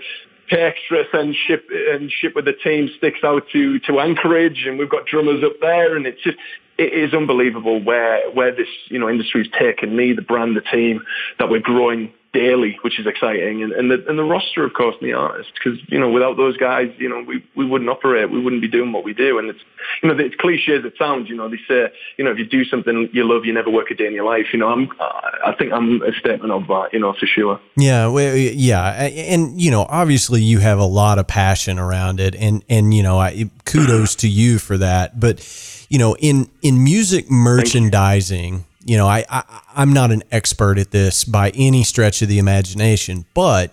[0.49, 4.79] pay extra and ship and ship with the team sticks out to to Anchorage, and
[4.79, 6.39] we've got drummers up there, and it's just
[6.81, 10.63] it is unbelievable where where this you know industry has taken me, the brand, the
[10.63, 11.03] team,
[11.39, 14.95] that we're growing daily, which is exciting, and, and the and the roster, of course,
[15.01, 18.31] and the artists, because you know without those guys, you know we, we wouldn't operate,
[18.31, 19.61] we wouldn't be doing what we do, and it's
[20.03, 22.47] you know it's cliche as it sounds, you know they say you know if you
[22.47, 24.91] do something you love, you never work a day in your life, you know I'm
[25.01, 27.61] I think I'm a statement of that, you know for sure.
[27.77, 32.35] Yeah, well, yeah, and you know obviously you have a lot of passion around it,
[32.37, 36.85] and and you know I, kudos to you for that, but you know in in
[36.85, 42.23] music merchandising you know, I, I I'm not an expert at this by any stretch
[42.23, 43.73] of the imagination, but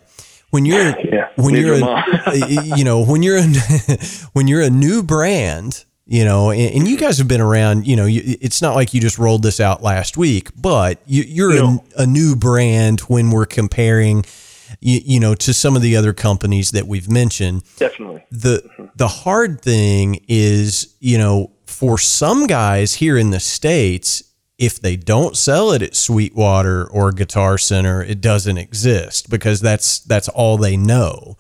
[0.49, 2.35] when you're yeah, when you're a,
[2.77, 3.43] you know when you're a,
[4.33, 7.95] when you're a new brand you know and, and, you guys have been around you
[7.95, 11.53] know you, it's not like you just rolled this out last week but you, are
[11.53, 14.23] a, a, new brand when we're comparing
[14.79, 17.63] you, you, know to some of the other companies that we've mentioned.
[17.77, 18.23] Definitely.
[18.31, 18.85] The mm-hmm.
[18.95, 24.23] the hard thing is you know for some guys here in the states
[24.57, 29.99] if they don't sell it at Sweetwater or Guitar Center, it doesn't exist because that's
[29.99, 31.37] that's all they know.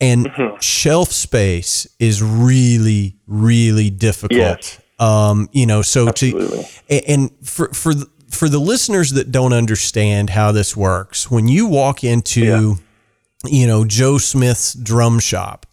[0.00, 0.58] And mm-hmm.
[0.60, 4.38] shelf space is really, really difficult.
[4.38, 4.80] Yes.
[4.98, 6.64] Um, you know, so Absolutely.
[6.88, 11.48] to and for for the, for the listeners that don't understand how this works, when
[11.48, 13.50] you walk into, yeah.
[13.50, 15.66] you know, Joe Smith's drum shop,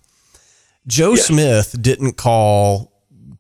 [0.88, 1.28] Joe yes.
[1.28, 2.93] Smith didn't call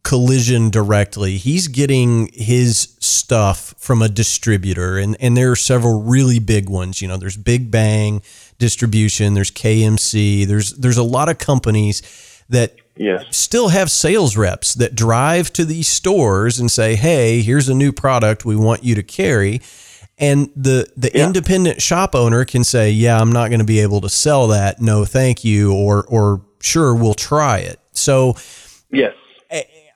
[0.04, 1.38] collision directly.
[1.38, 7.02] He's getting his stuff from a distributor, and, and there are several really big ones.
[7.02, 8.22] You know, there's Big Bang
[8.60, 12.02] Distribution, there's KMC, there's there's a lot of companies
[12.50, 13.26] that yes.
[13.36, 17.92] still have sales reps that drive to these stores and say, "Hey, here's a new
[17.92, 19.62] product we want you to carry."
[20.18, 21.26] And the the yeah.
[21.26, 24.82] independent shop owner can say, "Yeah, I'm not going to be able to sell that.
[24.82, 27.80] No, thank you," or or sure, we'll try it.
[27.94, 28.36] So,
[28.92, 29.14] yes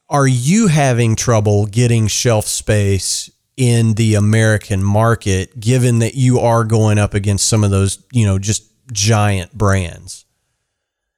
[0.09, 6.63] are you having trouble getting shelf space in the American market, given that you are
[6.63, 10.25] going up against some of those, you know, just giant brands?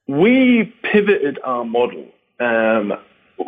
[0.08, 2.08] We pivoted our model
[2.40, 2.94] um,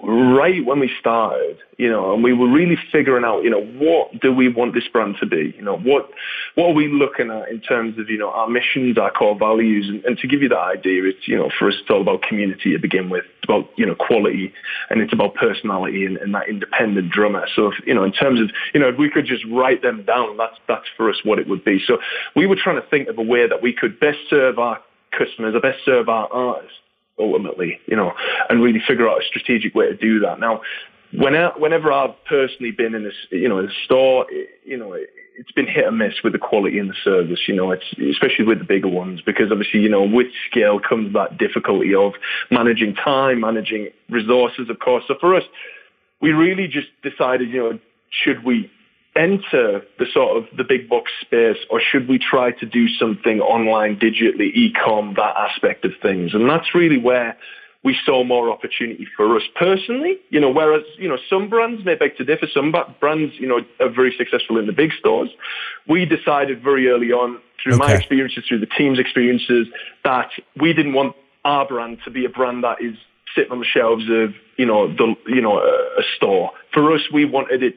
[0.04, 4.20] right when we started, you know, and we were really figuring out, you know, what
[4.22, 5.54] do we want this brand to be?
[5.56, 6.10] You know, what
[6.56, 9.90] what are we looking at in terms of, you know, our missions, our core values,
[9.90, 12.22] and, and to give you that idea, it's, you know, for us, it's all about
[12.22, 14.54] community to begin with, it's about, you know, quality,
[14.90, 17.46] and it's about personality and, and that independent drummer.
[17.56, 20.04] So, if, you know, in terms of, you know, if we could just write them
[20.04, 21.82] down, that's that's for us what it would be.
[21.86, 21.98] So,
[22.36, 24.80] we were trying to think of a way that we could best serve our
[25.12, 26.78] customers, or best serve our artists
[27.22, 28.12] ultimately, you know,
[28.50, 30.40] and really figure out a strategic way to do that.
[30.40, 30.62] Now,
[31.14, 34.26] whenever I've personally been in a, you know, a store,
[34.66, 37.72] you know, it's been hit or miss with the quality and the service, you know,
[37.72, 42.14] especially with the bigger ones because obviously, you know, with scale comes that difficulty of
[42.50, 45.04] managing time, managing resources, of course.
[45.08, 45.44] So for us,
[46.22, 47.80] we really just decided, you know,
[48.24, 48.70] should we
[49.16, 53.42] enter the sort of the big box space or should we try to do something
[53.42, 56.34] online digitally e-com that aspect of things?
[56.34, 57.38] And that's really where
[57.84, 59.44] we saw more opportunity for us.
[59.56, 63.48] Personally you know whereas you know some brands may beg to differ some brands you
[63.48, 65.30] know are very successful in the big stores
[65.88, 67.86] we decided very early on through okay.
[67.86, 69.68] my experiences through the team's experiences
[70.04, 72.96] that we didn't want our brand to be a brand that is
[73.36, 76.52] sitting on the shelves of you know the you know a, a store.
[76.74, 77.76] For us we wanted it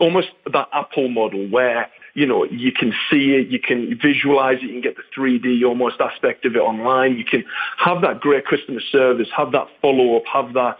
[0.00, 4.62] almost that Apple model where you know you can see it, you can visualize it,
[4.64, 7.16] you can get the 3D almost aspect of it online.
[7.16, 7.44] You can
[7.78, 10.78] have that great customer service, have that follow up, have that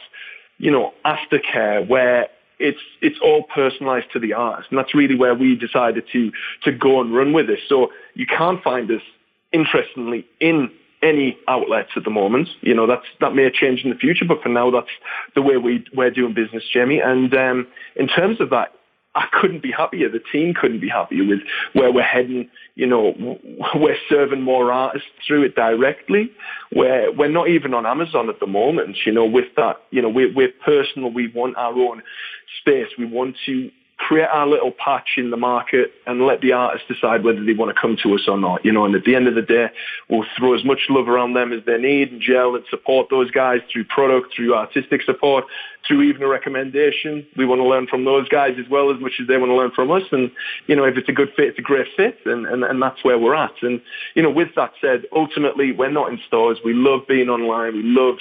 [0.58, 5.34] you know aftercare where it's it's all personalized to the artist, and that's really where
[5.34, 6.32] we decided to
[6.64, 7.60] to go and run with this.
[7.68, 9.02] So you can't find us
[9.52, 10.70] interestingly in
[11.02, 12.48] any outlets at the moment.
[12.60, 14.90] You know, that's that may change in the future, but for now, that's
[15.34, 17.00] the way we we're doing business, Jamie.
[17.00, 17.66] And um,
[17.96, 18.72] in terms of that,
[19.14, 20.08] I couldn't be happier.
[20.08, 21.40] The team couldn't be happier with
[21.72, 22.48] where we're heading.
[22.76, 23.14] You know,
[23.74, 26.30] we're serving more artists through it directly.
[26.72, 28.98] We're, we're not even on Amazon at the moment.
[29.04, 31.12] You know, with that, you know, we're, we're personal.
[31.12, 32.02] We want our own
[32.60, 32.88] space.
[32.98, 33.70] We want to
[34.10, 37.72] create our little patch in the market and let the artists decide whether they want
[37.72, 38.64] to come to us or not.
[38.64, 39.68] You know, and at the end of the day,
[40.08, 43.30] we'll throw as much love around them as they need and gel and support those
[43.30, 45.44] guys through product, through artistic support,
[45.86, 47.24] through even a recommendation.
[47.36, 49.54] We want to learn from those guys as well as much as they want to
[49.54, 50.02] learn from us.
[50.10, 50.32] And,
[50.66, 52.18] you know, if it's a good fit, it's a great fit.
[52.24, 53.62] And, and, and that's where we're at.
[53.62, 53.80] And,
[54.16, 56.58] you know, with that said, ultimately, we're not in stores.
[56.64, 57.74] We love being online.
[57.74, 58.16] We love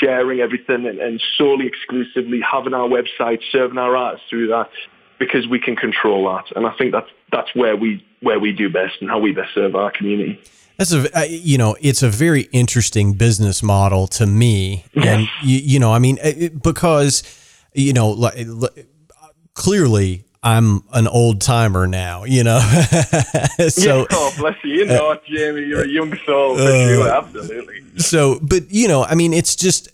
[0.00, 4.70] sharing everything and, and solely exclusively having our website, serving our artists through that
[5.18, 6.56] because we can control that.
[6.56, 9.54] And I think that's that's where we where we do best and how we best
[9.54, 10.40] serve our community.
[10.78, 15.78] That's a you know it's a very interesting business model to me, and you, you
[15.78, 16.18] know I mean
[16.62, 17.22] because
[17.74, 18.46] you know like,
[19.54, 22.58] clearly I'm an old timer now, you know.
[23.68, 24.74] so, yeah, oh, bless you.
[24.74, 27.08] You know, uh, Jamie, you're a young soul uh, sure.
[27.08, 27.80] Absolutely.
[27.96, 29.88] So, but you know, I mean, it's just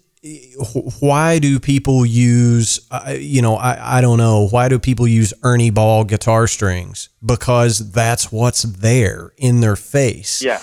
[1.01, 5.33] why do people use uh, you know I, I don't know why do people use
[5.43, 7.09] ernie ball guitar strings?
[7.25, 10.43] Because that's what's there in their face.
[10.43, 10.59] Yeah.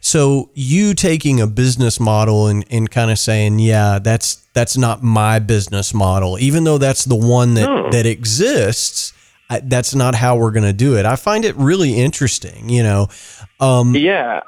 [0.00, 5.02] So you taking a business model and, and kind of saying yeah that's that's not
[5.02, 7.90] my business model even though that's the one that oh.
[7.90, 9.14] that exists
[9.50, 11.06] I, that's not how we're going to do it.
[11.06, 13.08] I find it really interesting you know?
[13.58, 14.40] Um, yeah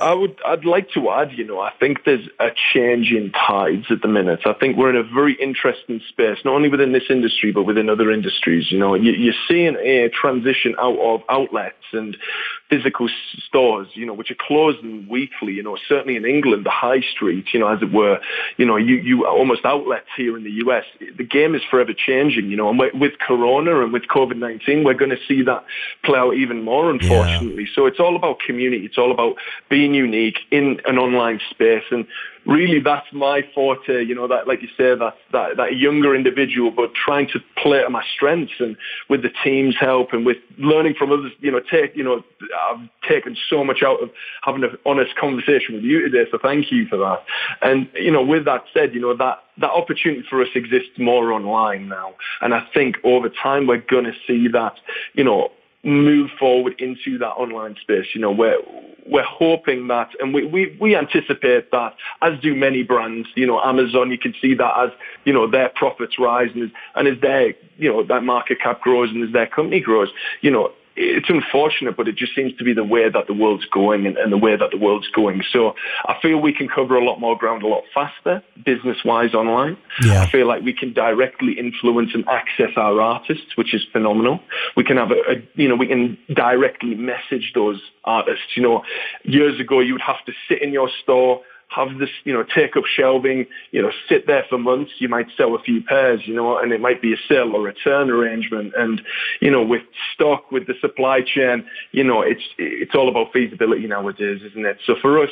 [0.00, 3.86] I would, I'd like to add, you know, I think there's a change in tides
[3.90, 4.40] at the minute.
[4.46, 7.90] I think we're in a very interesting space, not only within this industry, but within
[7.90, 8.70] other industries.
[8.70, 12.16] You know, you, are seeing a transition out of outlets and
[12.70, 13.08] physical
[13.46, 17.46] stores, you know, which are closing weekly, you know, certainly in England, the high street,
[17.52, 18.20] you know, as it were,
[18.56, 20.84] you know, you, you almost outlets here in the US.
[21.18, 25.10] The game is forever changing, you know, and with Corona and with COVID-19, we're going
[25.10, 25.64] to see that
[26.04, 27.64] play out even more, unfortunately.
[27.64, 27.74] Yeah.
[27.74, 28.86] So it's all about community.
[28.86, 29.34] It's all about
[29.68, 31.84] being unique in an online space.
[31.90, 32.06] And
[32.46, 36.70] really that's my forte, you know, that, like you say, that, that, that younger individual,
[36.70, 38.76] but trying to play to my strengths and
[39.08, 42.22] with the team's help and with learning from others, you know, take, you know,
[42.70, 44.10] I've taken so much out of
[44.42, 46.28] having an honest conversation with you today.
[46.30, 47.24] So thank you for that.
[47.62, 51.32] And, you know, with that said, you know, that, that opportunity for us exists more
[51.32, 52.14] online now.
[52.40, 54.74] And I think over time we're going to see that,
[55.14, 55.50] you know,
[55.82, 58.06] move forward into that online space.
[58.14, 58.58] You know, we're
[59.06, 63.28] we're hoping that, and we, we, we anticipate that, as do many brands.
[63.34, 64.90] You know, Amazon, you can see that as
[65.24, 68.80] you know their profits rise and as, and as their you know that market cap
[68.80, 70.08] grows and as their company grows.
[70.42, 73.64] You know, it's unfortunate, but it just seems to be the way that the world's
[73.66, 75.42] going and, and, the way that the world's going.
[75.52, 75.74] So
[76.04, 79.76] I feel we can cover a lot more ground a lot faster, business-wise online.
[80.02, 80.22] Yeah.
[80.22, 84.40] I feel like we can directly influence and access our artists, which is phenomenal.
[84.76, 88.56] We can have a, a you know, we can directly message those artists.
[88.56, 88.82] You know,
[89.22, 92.76] years ago you would have to sit in your store have this, you know, take
[92.76, 94.92] up shelving, you know, sit there for months.
[94.98, 97.62] You might sell a few pairs, you know, and it might be a sale or
[97.62, 98.72] return arrangement.
[98.76, 99.00] And,
[99.40, 99.82] you know, with
[100.14, 104.78] stock, with the supply chain, you know, it's, it's all about feasibility nowadays, isn't it?
[104.84, 105.30] So for us,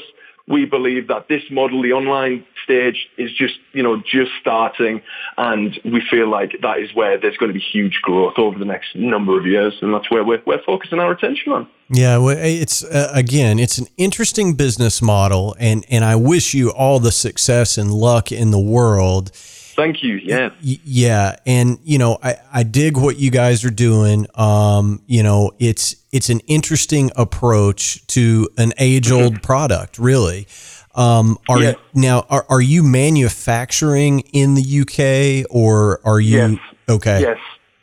[0.49, 5.03] we believe that this model, the online stage, is just, you know, just starting.
[5.37, 8.65] And we feel like that is where there's going to be huge growth over the
[8.65, 9.75] next number of years.
[9.83, 11.69] And that's where we're, we're focusing our attention on.
[11.91, 16.69] Yeah, well, it's uh, again, it's an interesting business model, and and I wish you
[16.71, 19.33] all the success and luck in the world.
[19.79, 20.17] Thank you.
[20.17, 20.51] Yeah.
[20.61, 24.27] Yeah, and you know, I I dig what you guys are doing.
[24.35, 29.43] Um, you know, it's it's an interesting approach to an age old mm-hmm.
[29.43, 30.49] product, really.
[30.97, 31.77] Um, are yes.
[31.95, 36.59] now are, are you manufacturing in the UK or are you yes.
[36.89, 37.21] okay?
[37.21, 37.39] Yes.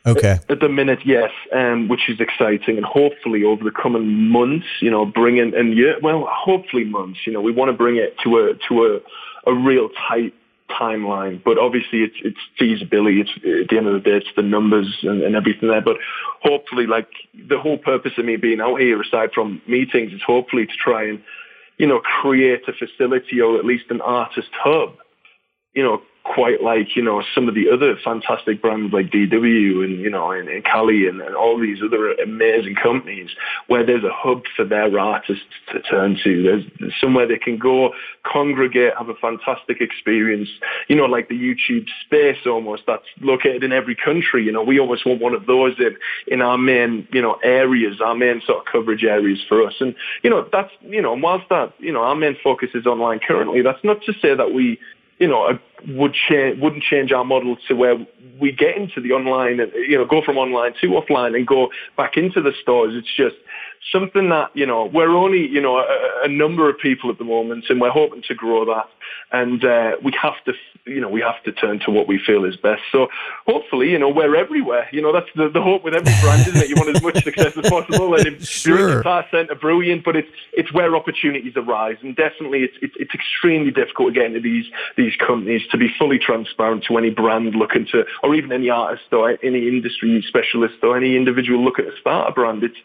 [0.06, 0.40] Okay.
[0.50, 4.92] At, the minute, yes, um, which is exciting, and hopefully over the coming months, you
[4.92, 8.18] know, bring in and yeah, well, hopefully months, you know, we want to bring it
[8.26, 10.34] to a to a a real tight
[10.70, 11.44] timeline.
[11.44, 13.22] But obviously, it's it's feasibility.
[13.22, 15.82] It's at the end of the day, it's the numbers and, and everything there.
[15.82, 15.98] But
[16.42, 20.66] hopefully, like the whole purpose of me being out here, aside from meetings, is hopefully
[20.66, 21.22] to try and
[21.78, 24.96] you know create a facility or at least an artist hub.
[25.74, 30.00] You know, quite like, you know, some of the other fantastic brands like DW and,
[30.00, 33.30] you know, and, and Kali and, and, all these other amazing companies
[33.68, 36.42] where there's a hub for their artists to turn to.
[36.42, 37.92] There's, there's somewhere they can go,
[38.24, 40.50] congregate, have a fantastic experience,
[40.88, 44.46] you know, like the YouTube space almost that's located in every country.
[44.46, 45.96] You know, we almost want one of those in,
[46.28, 49.74] in our main, you know, areas, our main sort of coverage areas for us.
[49.80, 53.20] And, you know, that's, you know, whilst that, you know, our main focus is online
[53.20, 54.80] currently, that's not to say that we,
[55.18, 55.58] you know,
[55.88, 57.96] would change, wouldn't change our model to where
[58.40, 61.70] we get into the online, and you know, go from online to offline and go
[61.96, 62.94] back into the stores.
[62.96, 63.36] It's just
[63.92, 67.24] something that, you know, we're only, you know, a, a number of people at the
[67.24, 68.90] moment and we're hoping to grow that.
[69.32, 70.54] And uh, we have to,
[70.88, 72.82] you know, we have to turn to what we feel is best.
[72.92, 73.08] So
[73.46, 74.88] hopefully, you know, we're everywhere.
[74.92, 76.70] You know, that's the, the hope with every brand, isn't it?
[76.70, 78.16] You want as much success as possible.
[78.16, 78.78] And if sure.
[78.78, 81.98] you're in Guitar Center, brilliant, but it's, it's where opportunities arise.
[82.02, 84.66] And definitely it's, it's, it's extremely difficult to get into these,
[84.98, 89.06] these companies to be fully transparent to any brand looking to, or even any artist
[89.12, 92.64] or any industry specialist or any individual looking to start a brand.
[92.64, 92.78] It's,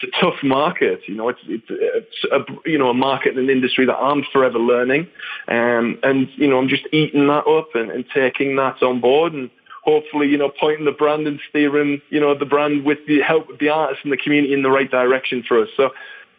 [0.00, 1.00] it's a tough market.
[1.06, 4.24] You know, it's, it's, it's a, you know, a market and an industry that I'm
[4.32, 5.06] forever learning.
[5.46, 9.32] Um, and, you know, I'm just eating that up and, and taking that on board
[9.34, 9.50] and
[9.84, 13.48] hopefully, you know, pointing the brand and steering, you know, the brand with the help
[13.48, 15.68] of the artists and the community in the right direction for us.
[15.76, 15.90] So,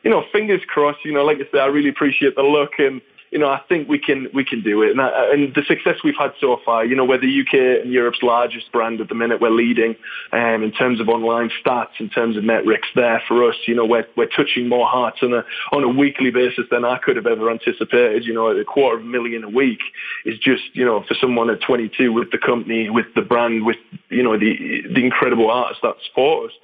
[0.04, 3.02] you know, fingers crossed, you know, like I said, I really appreciate the look and,
[3.32, 4.92] you know, I think we can we can do it.
[4.92, 7.92] And, I, and the success we've had so far, you know, we're the UK and
[7.92, 9.40] Europe's largest brand at the minute.
[9.40, 9.96] We're leading
[10.32, 12.88] um, in terms of online stats, in terms of metrics.
[12.96, 16.32] There for us, you know, we're we're touching more hearts on a on a weekly
[16.32, 18.26] basis than I could have ever anticipated.
[18.26, 19.82] You know, a quarter of a million a week
[20.26, 23.78] is just you know for someone at 22 with the company, with the brand, with
[24.10, 26.56] you know the the incredible artists that support us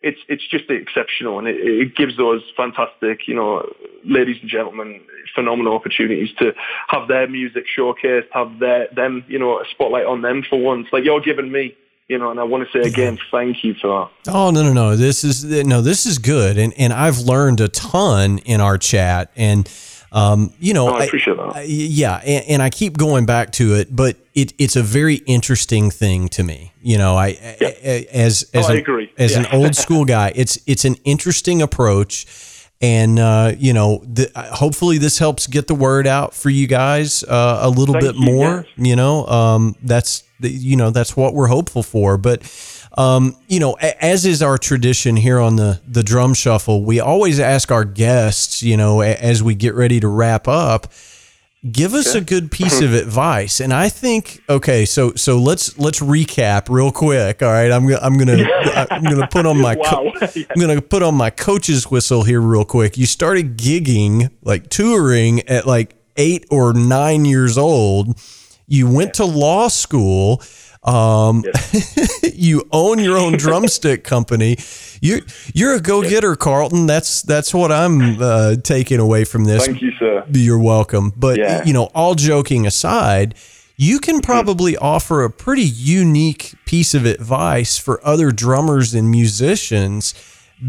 [0.00, 3.68] it's it's just exceptional, and it, it, gives those fantastic, you know,
[4.04, 5.00] ladies and gentlemen,
[5.34, 6.52] phenomenal opportunities to
[6.88, 10.86] have their music showcased, have their them, you know, a spotlight on them for once,
[10.92, 11.76] like you're giving me.
[12.06, 14.32] You know, and I want to say again, thank you for that.
[14.32, 14.96] Oh no, no, no!
[14.96, 19.30] This is no, this is good, and and I've learned a ton in our chat,
[19.36, 19.68] and
[20.10, 21.56] um, you know, oh, I appreciate that.
[21.56, 25.16] I, yeah, and, and, I keep going back to it, but it, it's a very
[25.26, 26.72] interesting thing to me.
[26.80, 27.68] You know, I, yeah.
[28.12, 29.40] as as, oh, a, as yeah.
[29.40, 32.26] an old school guy, it's it's an interesting approach,
[32.80, 37.22] and uh, you know, the, hopefully this helps get the word out for you guys
[37.24, 38.64] uh, a little Thank bit you, more.
[38.76, 42.42] You know, um, that's you know that's what we're hopeful for, but.
[42.96, 47.38] Um, you know, as is our tradition here on the the drum shuffle, we always
[47.38, 50.92] ask our guests, you know, as we get ready to wrap up,
[51.70, 52.18] give us okay.
[52.18, 53.60] a good piece of advice.
[53.60, 57.42] And I think, okay, so so let's let's recap real quick.
[57.42, 58.44] All right, I'm gonna I'm gonna
[58.90, 60.12] I'm gonna put on my wow.
[60.20, 62.96] I'm gonna put on my coach's whistle here real quick.
[62.96, 68.18] You started gigging like touring at like eight or nine years old.
[68.66, 70.42] You went to law school
[70.88, 72.34] um, yes.
[72.34, 74.56] you own your own drumstick company.
[75.00, 75.22] You
[75.54, 76.86] you're a go getter, Carlton.
[76.86, 79.66] That's that's what I'm uh, taking away from this.
[79.66, 80.24] Thank you, sir.
[80.32, 81.12] You're welcome.
[81.16, 81.64] But yeah.
[81.64, 83.34] you know, all joking aside,
[83.76, 84.22] you can mm-hmm.
[84.22, 84.84] probably mm-hmm.
[84.84, 90.14] offer a pretty unique piece of advice for other drummers and musicians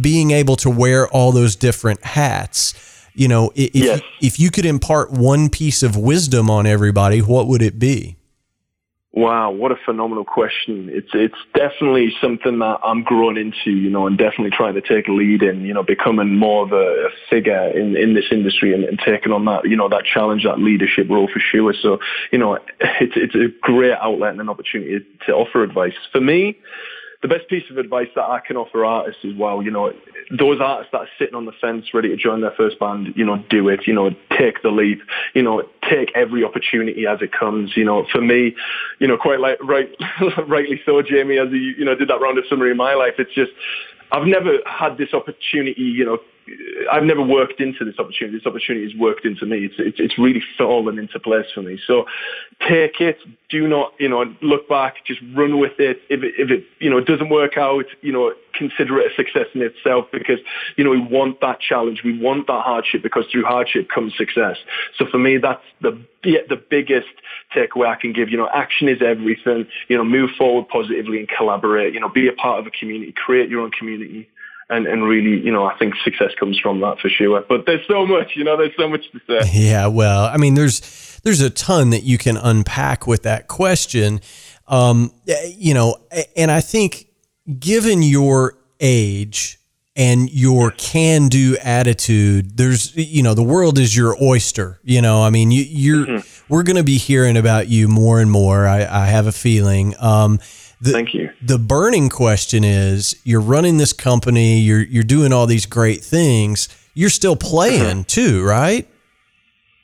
[0.02, 2.74] being able to wear all those different hats.
[3.16, 4.02] You know, if yes.
[4.22, 8.19] if you could impart one piece of wisdom on everybody, what would it be?
[9.12, 10.88] Wow, what a phenomenal question.
[10.92, 15.08] It's it's definitely something that I'm growing into, you know, and definitely trying to take
[15.08, 18.72] a lead in, you know, becoming more of a, a figure in, in this industry
[18.72, 21.74] and, and, taking on that, you know, that challenge, that leadership role for sure.
[21.74, 21.98] So,
[22.32, 25.94] you know, it's it's a great outlet and an opportunity to offer advice.
[26.12, 26.60] For me,
[27.22, 29.92] the best piece of advice that I can offer artists as well, you know,
[30.32, 33.26] those artists that are sitting on the fence ready to join their first band, you
[33.26, 35.02] know, do it, you know, take the leap,
[35.34, 37.76] you know, take every opportunity as it comes.
[37.76, 38.56] You know, for me,
[39.00, 39.90] you know, quite like right,
[40.48, 43.16] rightly so, Jamie, as you, you know, did that round of summary of my life.
[43.18, 43.52] It's just,
[44.12, 46.20] I've never had this opportunity, you know,
[46.92, 48.38] I've never worked into this opportunity.
[48.38, 49.66] This opportunity has worked into me.
[49.66, 51.80] It's, it's, it's really fallen into place for me.
[51.86, 52.06] So
[52.68, 53.18] take it.
[53.50, 55.06] Do not, you know, look back.
[55.06, 56.02] Just run with it.
[56.10, 59.48] If it, if it, you know, doesn't work out, you know, consider it a success
[59.54, 60.40] in itself because,
[60.78, 62.02] you know, we want that challenge.
[62.04, 64.58] We want that hardship because through hardship comes success.
[64.98, 67.08] So for me, that's the, the biggest
[67.56, 68.30] takeaway I can give.
[68.30, 69.68] You know, action is everything.
[69.88, 71.94] You know, move forward positively and collaborate.
[71.94, 73.14] You know, be a part of a community.
[73.16, 74.30] Create your own community
[74.70, 77.44] and, and really, you know, I think success comes from that for sure.
[77.48, 79.50] But there's so much, you know, there's so much to say.
[79.70, 84.22] Yeah, well, I mean, there's there's a ton that you can unpack with that question,
[84.68, 85.12] um,
[85.48, 85.98] you know,
[86.36, 87.08] and I think
[87.60, 89.60] given your age
[89.96, 94.80] and your can-do attitude, there's, you know, the world is your oyster.
[94.84, 96.54] You know, I mean, you, you're mm-hmm.
[96.54, 98.66] we're going to be hearing about you more and more.
[98.66, 99.96] I, I have a feeling.
[100.00, 100.40] Um,
[100.82, 101.30] the, Thank you.
[101.42, 104.60] The burning question is: You're running this company.
[104.60, 106.70] You're you're doing all these great things.
[106.94, 108.04] You're still playing uh-huh.
[108.08, 108.88] too, right?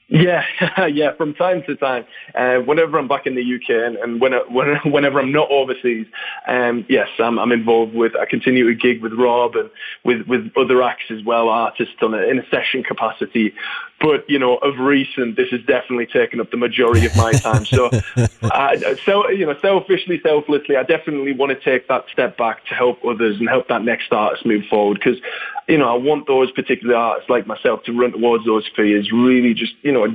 [0.07, 0.43] Yeah,
[0.87, 2.05] yeah, from time to time.
[2.35, 6.05] Uh, whenever I'm back in the UK and, and when, when, whenever I'm not overseas,
[6.47, 9.69] um, yes, I'm, I'm involved with, I continue to gig with Rob and
[10.03, 13.53] with, with other acts as well, artists on a, in a session capacity.
[13.99, 17.65] But, you know, of recent, this has definitely taken up the majority of my time.
[17.65, 17.89] So,
[18.43, 22.75] I, so you know, selfishly, selflessly, I definitely want to take that step back to
[22.75, 25.19] help others and help that next artist move forward because,
[25.67, 29.53] you know, I want those particular artists like myself to run towards those spheres, really
[29.53, 30.05] just, you know,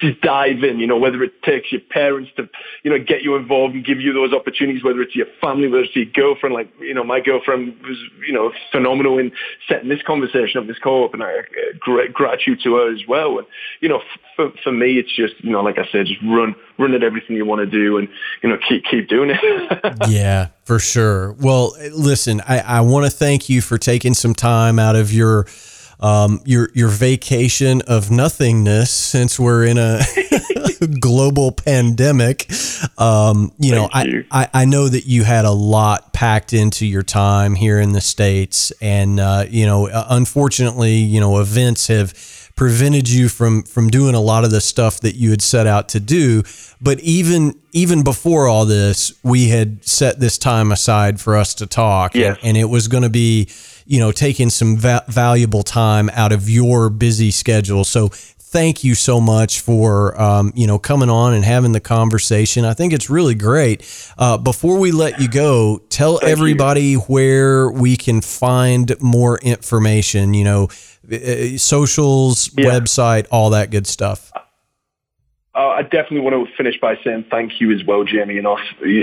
[0.00, 2.48] just dive in, you know, whether it takes your parents to,
[2.82, 5.84] you know, get you involved and give you those opportunities, whether it's your family, whether
[5.84, 9.32] it's your girlfriend, like, you know, my girlfriend was, you know, phenomenal in
[9.68, 11.42] setting this conversation up, this co-op, and I, uh,
[11.80, 13.38] great gratitude to her as well.
[13.38, 13.46] And,
[13.80, 14.02] you know,
[14.34, 17.36] for, for me, it's just, you know, like I said, just run, run at everything
[17.36, 18.08] you want to do and,
[18.42, 19.96] you know, keep, keep doing it.
[20.08, 21.32] yeah, for sure.
[21.32, 25.46] Well, listen, I, I want to thank you for taking some time out of your,
[26.00, 30.00] um, your your vacation of nothingness since we're in a
[31.00, 32.50] global pandemic.
[32.98, 34.24] Um, you know, you.
[34.30, 37.92] I, I, I know that you had a lot packed into your time here in
[37.92, 42.12] the states, and uh, you know, unfortunately, you know, events have
[42.56, 45.88] prevented you from from doing a lot of the stuff that you had set out
[45.90, 46.42] to do.
[46.80, 51.66] But even even before all this, we had set this time aside for us to
[51.66, 52.36] talk, yes.
[52.38, 53.48] and, and it was going to be
[53.86, 57.84] you know taking some va- valuable time out of your busy schedule.
[57.84, 62.64] So thank you so much for um, you know coming on and having the conversation.
[62.64, 63.82] I think it's really great.
[64.18, 67.00] Uh, before we let you go, tell Thank everybody you.
[67.00, 70.34] where we can find more information.
[70.34, 70.68] You know,
[71.12, 72.70] uh, socials, Yeah.
[72.70, 74.32] website, all that good stuff.
[75.56, 78.34] Uh, I definitely want to finish by saying thank you as well, Jamie.
[78.34, 78.58] You know,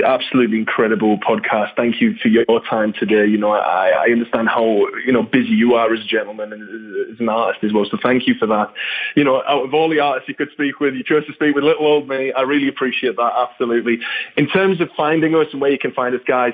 [0.05, 1.75] absolutely incredible podcast.
[1.75, 3.25] Thank you for your time today.
[3.25, 4.63] You know, I, I understand how
[5.03, 7.85] you know busy you are as a gentleman and as an artist as well.
[7.89, 8.71] So thank you for that.
[9.15, 11.55] You know, out of all the artists you could speak with, you chose to speak
[11.55, 12.31] with little old me.
[12.31, 13.31] I really appreciate that.
[13.49, 13.97] Absolutely.
[14.37, 16.53] In terms of finding us and where you can find us, guys,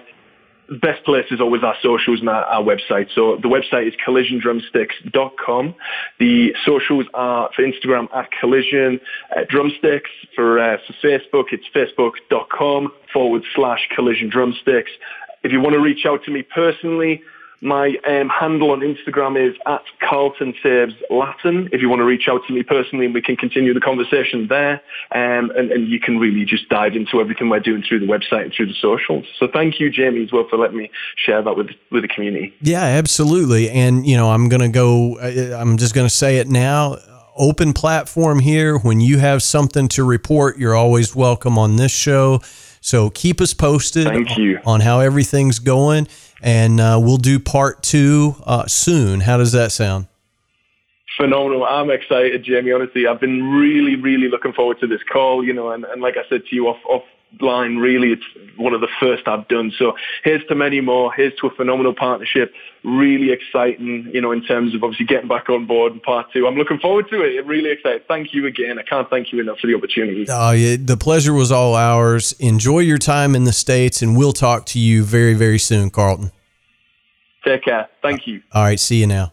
[0.82, 3.08] best place is always our socials and our, our website.
[3.14, 5.76] So the website is collisiondrumsticks.com.
[6.20, 9.00] The socials are for Instagram at collision
[9.36, 10.10] uh, drumsticks.
[10.36, 14.92] For, uh, for Facebook, it's facebook.com forward slash collision drumsticks.
[15.44, 17.22] If you want to reach out to me personally,
[17.62, 21.70] my um, handle on Instagram is at Carlton Saves Latin.
[21.72, 24.48] If you want to reach out to me personally, and we can continue the conversation
[24.48, 24.82] there,
[25.12, 28.44] um, and, and you can really just dive into everything we're doing through the website
[28.44, 29.26] and through the socials.
[29.38, 32.54] So thank you, Jamie, as well, for letting me share that with with the community.
[32.62, 33.70] Yeah, absolutely.
[33.70, 35.18] And you know, I'm gonna go.
[35.18, 36.98] uh, I'm just gonna say it now.
[37.36, 38.78] Open platform here.
[38.78, 42.42] When you have something to report, you're always welcome on this show.
[42.82, 44.60] So keep us posted Thank you.
[44.66, 46.08] on how everything's going,
[46.42, 49.22] and uh, we'll do part two uh, soon.
[49.22, 50.08] How does that sound?
[51.18, 51.66] Phenomenal.
[51.66, 52.72] I'm excited, Jamie.
[52.72, 55.44] Honestly, I've been really, really looking forward to this call.
[55.44, 57.04] You know, and, and like I said to you off
[57.38, 59.72] offline, really, it's one of the first I've done.
[59.78, 61.14] So here's to many more.
[61.14, 62.54] Here's to a phenomenal partnership.
[62.84, 64.10] Really exciting.
[64.14, 66.48] You know, in terms of obviously getting back on board in part two.
[66.48, 67.46] I'm looking forward to it.
[67.46, 68.08] Really excited.
[68.08, 68.80] Thank you again.
[68.80, 70.30] I can't thank you enough for the opportunity.
[70.30, 72.34] Uh, yeah, the pleasure was all ours.
[72.34, 76.32] Enjoy your time in the states, and we'll talk to you very, very soon, Carlton.
[77.44, 77.88] Take care.
[78.02, 78.42] Thank you.
[78.52, 79.32] All right, see you now.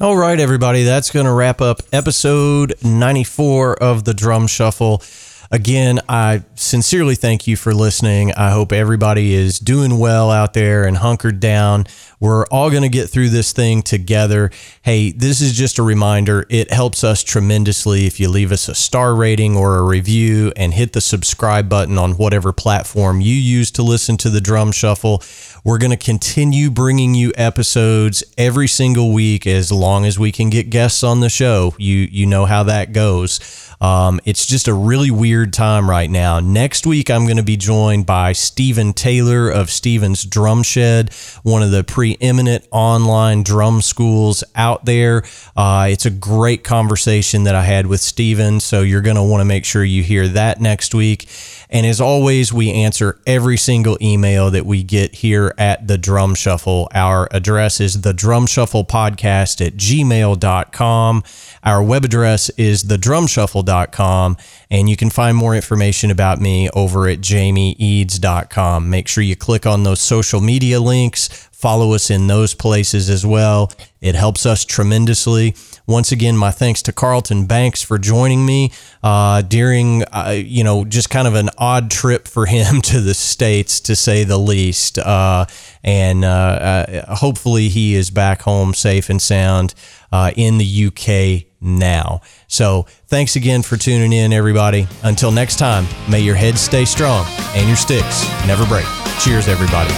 [0.00, 5.02] All right, everybody, that's going to wrap up episode 94 of the Drum Shuffle.
[5.50, 8.32] Again, I sincerely thank you for listening.
[8.34, 11.86] I hope everybody is doing well out there and hunkered down.
[12.20, 14.50] We're all going to get through this thing together.
[14.82, 16.44] Hey, this is just a reminder.
[16.50, 20.74] It helps us tremendously if you leave us a star rating or a review and
[20.74, 25.22] hit the subscribe button on whatever platform you use to listen to the Drum Shuffle.
[25.64, 30.50] We're going to continue bringing you episodes every single week as long as we can
[30.50, 31.74] get guests on the show.
[31.78, 33.40] You you know how that goes.
[33.80, 36.40] Um, it's just a really weird time right now.
[36.40, 41.12] Next week, I'm going to be joined by Stephen Taylor of Stephen's Drum Shed,
[41.42, 45.22] one of the preeminent online drum schools out there.
[45.56, 49.40] Uh, it's a great conversation that I had with Stephen, so you're going to want
[49.40, 51.28] to make sure you hear that next week.
[51.70, 56.34] And as always, we answer every single email that we get here at the Drum
[56.34, 56.88] Shuffle.
[56.94, 61.22] Our address is the Drum Shuffle Podcast at gmail.com.
[61.64, 64.36] Our web address is thedrumshuffle.com.
[64.70, 68.90] And you can find more information about me over at jamieeads.com.
[68.90, 73.26] Make sure you click on those social media links, follow us in those places as
[73.26, 73.72] well.
[74.00, 75.56] It helps us tremendously.
[75.88, 78.70] Once again, my thanks to Carlton Banks for joining me
[79.02, 83.12] uh, during, uh, you know, just kind of an odd trip for him to the
[83.12, 85.00] States, to say the least.
[85.00, 85.46] Uh,
[85.82, 89.74] and uh, uh, hopefully he is back home safe and sound
[90.12, 92.20] uh, in the UK now.
[92.46, 94.86] So thanks again for tuning in, everybody.
[95.02, 98.86] Until next time, may your head stay strong and your sticks never break.
[99.18, 99.92] Cheers, everybody.